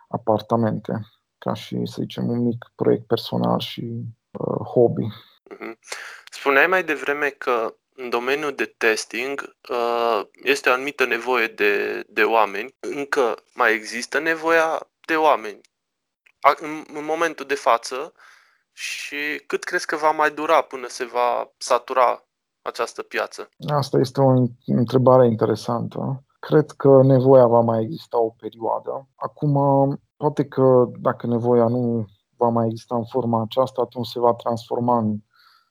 apartamente 0.08 1.08
ca 1.39 1.54
și, 1.54 1.80
să 1.84 1.95
zicem, 1.99 2.30
un 2.30 2.39
mic 2.39 2.65
proiect 2.75 3.08
personal 3.08 3.60
și 3.60 3.82
uh, 4.32 4.65
hobby. 4.73 5.04
Mhm. 5.60 5.80
Spuneai 6.32 6.67
mai 6.67 6.84
devreme 6.84 7.30
că 7.30 7.75
în 7.95 8.10
domeniul 8.10 8.56
de 8.56 8.65
testing 8.78 9.56
uh, 9.69 10.21
este 10.43 10.69
o 10.69 10.73
anumită 10.73 11.06
nevoie 11.06 11.47
de, 11.47 12.04
de 12.10 12.23
oameni. 12.23 12.75
Încă 12.80 13.36
mai 13.54 13.73
există 13.73 14.19
nevoia 14.19 14.89
de 15.06 15.15
oameni 15.15 15.62
în, 16.60 16.84
în 16.93 17.06
momentul 17.06 17.45
de 17.45 17.56
față 17.56 18.13
și 18.71 19.43
cât 19.47 19.63
crezi 19.63 19.86
că 19.86 19.95
va 19.95 20.12
mai 20.12 20.32
dura 20.32 20.62
până 20.62 20.88
se 20.88 21.06
va 21.06 21.52
satura 21.58 22.23
această 22.62 23.04
piață? 23.04 23.49
Asta 23.67 23.99
este 23.99 24.21
o 24.21 24.34
întrebare 24.65 25.28
interesantă. 25.28 26.23
Cred 26.39 26.71
că 26.71 27.02
nevoia 27.04 27.45
va 27.45 27.60
mai 27.60 27.82
exista 27.82 28.19
o 28.19 28.30
perioadă. 28.30 29.08
Acum, 29.15 29.56
Poate 30.19 30.45
că 30.45 30.89
dacă 30.99 31.27
nevoia 31.27 31.67
nu 31.67 32.05
va 32.38 32.47
mai 32.47 32.65
exista 32.65 32.95
în 32.95 33.05
forma 33.05 33.41
aceasta, 33.41 33.82
atunci 33.82 34.05
se 34.05 34.19
va 34.19 34.34
transforma 34.34 34.97
în, 34.97 35.17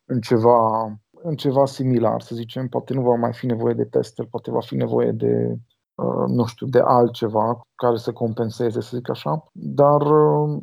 în, 0.05 0.21
ceva, 0.21 0.87
în 1.23 1.37
ceva 1.37 1.67
similar, 1.67 2.21
să 2.21 2.35
zicem. 2.35 2.69
Poate 2.69 2.95
nu 2.95 3.03
va 3.03 3.15
mai 3.15 3.33
fi 3.33 3.47
nevoie 3.47 3.75
de 3.75 3.85
tester, 3.85 4.27
poate 4.27 4.51
va 4.51 4.61
fi 4.61 4.75
nevoie 4.75 5.11
de, 5.11 5.57
uh, 5.95 6.25
nu 6.27 6.45
știu, 6.47 6.67
de 6.67 6.81
altceva 6.85 7.61
care 7.75 7.97
să 7.97 8.13
compenseze, 8.13 8.81
să 8.81 8.97
zic 8.97 9.11
așa. 9.11 9.43
Dar 9.53 10.01
uh, 10.01 10.61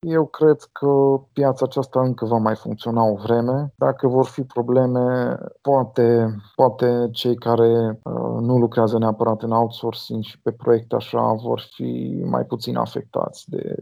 eu 0.00 0.26
cred 0.26 0.60
că 0.72 0.88
piața 1.32 1.64
aceasta 1.64 2.00
încă 2.00 2.24
va 2.24 2.36
mai 2.36 2.56
funcționa 2.56 3.02
o 3.02 3.14
vreme. 3.14 3.72
Dacă 3.76 4.08
vor 4.08 4.26
fi 4.26 4.42
probleme, 4.42 5.36
poate, 5.60 6.36
poate 6.54 7.08
cei 7.12 7.36
care 7.36 8.00
uh, 8.02 8.40
nu 8.40 8.58
lucrează 8.58 8.98
neapărat 8.98 9.42
în 9.42 9.50
outsourcing 9.50 10.24
și 10.24 10.40
pe 10.40 10.52
proiecte 10.52 10.94
așa 10.94 11.32
vor 11.32 11.60
fi 11.74 12.22
mai 12.24 12.44
puțin 12.44 12.76
afectați 12.76 13.50
de, 13.50 13.74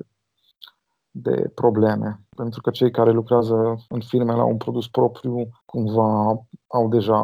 de 1.11 1.51
probleme. 1.55 2.21
Pentru 2.37 2.61
că 2.61 2.71
cei 2.71 2.91
care 2.91 3.11
lucrează 3.11 3.85
în 3.89 4.01
firme 4.01 4.33
la 4.33 4.45
un 4.45 4.57
produs 4.57 4.89
propriu 4.89 5.49
cumva 5.65 6.41
au 6.67 6.89
deja 6.89 7.19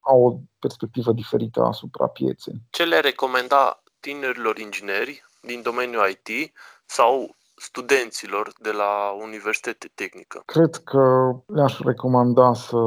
au 0.00 0.24
o 0.24 0.38
perspectivă 0.58 1.12
diferită 1.12 1.62
asupra 1.62 2.06
pieței. 2.06 2.62
Ce 2.70 2.84
le 2.84 3.00
recomanda 3.00 3.82
tinerilor 4.00 4.58
ingineri 4.58 5.24
din 5.40 5.62
domeniul 5.62 6.08
IT 6.08 6.52
sau 6.86 7.36
studenților 7.58 8.52
de 8.60 8.70
la 8.70 8.92
Universitate 9.22 9.90
Tehnică? 9.94 10.42
Cred 10.44 10.74
că 10.74 11.32
le-aș 11.46 11.78
recomanda 11.78 12.54
să 12.54 12.78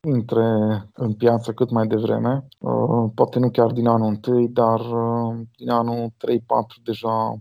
intre 0.00 0.46
în 0.94 1.12
piață 1.14 1.52
cât 1.52 1.70
mai 1.70 1.86
devreme, 1.86 2.46
uh, 2.58 3.10
poate 3.14 3.38
nu 3.38 3.50
chiar 3.50 3.70
din 3.70 3.86
anul 3.86 4.08
întâi, 4.08 4.48
dar 4.48 4.80
uh, 4.80 5.36
din 5.56 5.70
anul 5.70 6.08
3-4 6.08 6.82
deja 6.82 7.34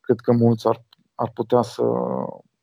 cred 0.00 0.20
că 0.20 0.32
mulți 0.32 0.66
ar, 0.68 0.84
ar 1.14 1.30
putea 1.34 1.62
să 1.62 1.82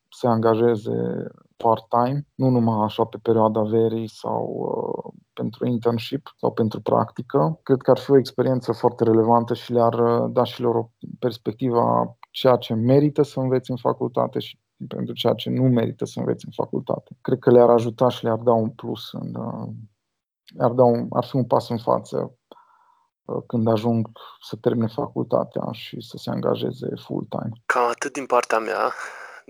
se 0.10 0.28
angajeze 0.28 1.28
part-time, 1.58 2.26
nu 2.36 2.50
numai 2.50 2.84
așa 2.84 3.04
pe 3.04 3.18
perioada 3.22 3.62
verii 3.62 4.10
sau 4.10 4.44
uh, 4.56 5.14
pentru 5.34 5.66
internship 5.68 6.34
sau 6.38 6.52
pentru 6.52 6.82
practică. 6.82 7.60
Cred 7.64 7.82
că 7.82 7.92
ar 7.92 7.98
fi 7.98 8.12
o 8.12 8.18
experiență 8.18 8.72
foarte 8.72 9.04
relevantă 9.04 9.54
și 9.54 9.72
le-ar 9.72 9.94
uh, 9.94 10.30
da 10.32 10.44
și 10.44 10.62
lor 10.62 10.76
o 10.76 10.90
perspectivă 11.20 11.82
ceea 12.32 12.56
ce 12.56 12.74
merită 12.74 13.22
să 13.22 13.40
înveți 13.40 13.72
în 13.72 13.78
facultate 13.78 14.40
și 14.40 14.60
pentru 14.88 15.14
ceea 15.14 15.34
ce 15.34 15.50
nu 15.50 15.64
merită 15.64 16.06
să 16.06 16.20
înveți 16.20 16.46
în 16.46 16.52
facultate. 16.56 17.18
Cred 17.22 17.40
că 17.40 17.52
le-ar 17.52 17.70
ajuta 17.70 18.10
și 18.10 18.24
le-ar 18.24 18.38
da 18.38 18.52
un 18.52 18.70
plus, 18.70 19.12
în, 19.12 19.36
uh, 19.36 19.70
ar, 20.58 20.72
da 20.72 20.84
un, 20.84 21.08
ar 21.10 21.26
fi 21.26 21.36
un 21.36 21.46
pas 21.46 21.70
în 21.70 21.78
față 21.78 22.38
uh, 23.26 23.44
când 23.48 23.68
ajung 23.68 24.10
să 24.42 24.56
termine 24.56 24.88
facultatea 24.88 25.72
și 25.72 26.02
să 26.02 26.18
se 26.18 26.30
angajeze 26.30 26.88
full-time. 27.06 27.52
Cam 27.66 27.90
atât 27.90 28.14
din 28.14 28.26
partea 28.26 28.60
mea. 28.60 28.92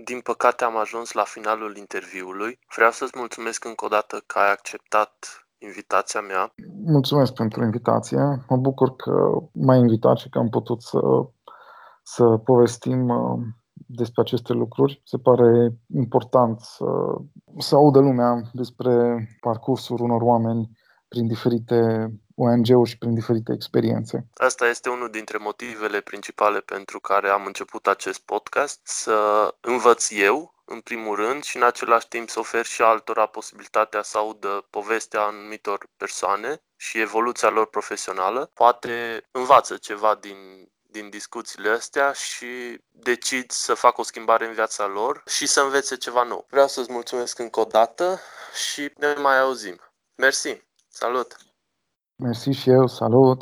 Din 0.04 0.20
păcate 0.20 0.64
am 0.64 0.76
ajuns 0.76 1.12
la 1.12 1.24
finalul 1.24 1.76
interviului. 1.76 2.58
Vreau 2.74 2.90
să-ți 2.90 3.18
mulțumesc 3.18 3.64
încă 3.64 3.84
o 3.84 3.88
dată 3.88 4.22
că 4.26 4.38
ai 4.38 4.50
acceptat 4.50 5.46
invitația 5.58 6.20
mea. 6.20 6.52
Mulțumesc 6.84 7.32
pentru 7.32 7.62
invitație. 7.64 8.44
Mă 8.48 8.56
bucur 8.56 8.96
că 8.96 9.12
m-ai 9.52 9.78
invitat 9.78 10.16
și 10.16 10.28
că 10.28 10.38
am 10.38 10.48
putut 10.48 10.82
să 10.82 10.98
să 12.14 12.24
povestim 12.24 13.08
uh, 13.08 13.38
despre 13.74 14.20
aceste 14.20 14.52
lucruri. 14.52 15.02
Se 15.04 15.18
pare 15.18 15.72
important 15.94 16.60
să, 16.60 16.84
să 17.58 17.74
audă 17.74 17.98
lumea 17.98 18.42
despre 18.52 18.92
parcursul 19.40 20.00
unor 20.00 20.22
oameni 20.22 20.70
prin 21.08 21.26
diferite 21.26 22.10
ONG-uri 22.34 22.90
și 22.90 22.98
prin 22.98 23.14
diferite 23.14 23.52
experiențe. 23.52 24.26
Asta 24.34 24.66
este 24.66 24.88
unul 24.88 25.10
dintre 25.10 25.38
motivele 25.38 26.00
principale 26.00 26.60
pentru 26.60 27.00
care 27.00 27.28
am 27.28 27.42
început 27.46 27.86
acest 27.86 28.20
podcast, 28.20 28.80
să 28.82 29.18
învăț 29.60 30.10
eu, 30.10 30.54
în 30.64 30.80
primul 30.80 31.16
rând, 31.16 31.42
și 31.42 31.56
în 31.56 31.62
același 31.62 32.08
timp 32.08 32.28
să 32.28 32.38
ofer 32.38 32.64
și 32.64 32.82
altora 32.82 33.26
posibilitatea 33.26 34.02
să 34.02 34.18
audă 34.18 34.66
povestea 34.70 35.20
anumitor 35.20 35.88
persoane 35.96 36.62
și 36.76 37.00
evoluția 37.00 37.50
lor 37.50 37.66
profesională. 37.66 38.50
Poate 38.54 39.22
învață 39.30 39.76
ceva 39.76 40.18
din 40.20 40.36
din 40.92 41.10
discuțiile 41.10 41.68
astea 41.68 42.12
și 42.12 42.80
decid 42.90 43.50
să 43.50 43.74
fac 43.74 43.98
o 43.98 44.02
schimbare 44.02 44.46
în 44.46 44.52
viața 44.52 44.86
lor 44.86 45.22
și 45.26 45.46
să 45.46 45.60
învețe 45.60 45.96
ceva 45.96 46.22
nou. 46.22 46.46
Vreau 46.50 46.68
să-ți 46.68 46.92
mulțumesc 46.92 47.38
încă 47.38 47.60
o 47.60 47.64
dată 47.64 48.20
și 48.64 48.92
ne 48.96 49.14
mai 49.14 49.40
auzim. 49.40 49.76
Mersi! 50.14 50.62
Salut! 50.88 51.36
Mersi 52.16 52.50
și 52.50 52.70
eu, 52.70 52.86
salut! 52.86 53.40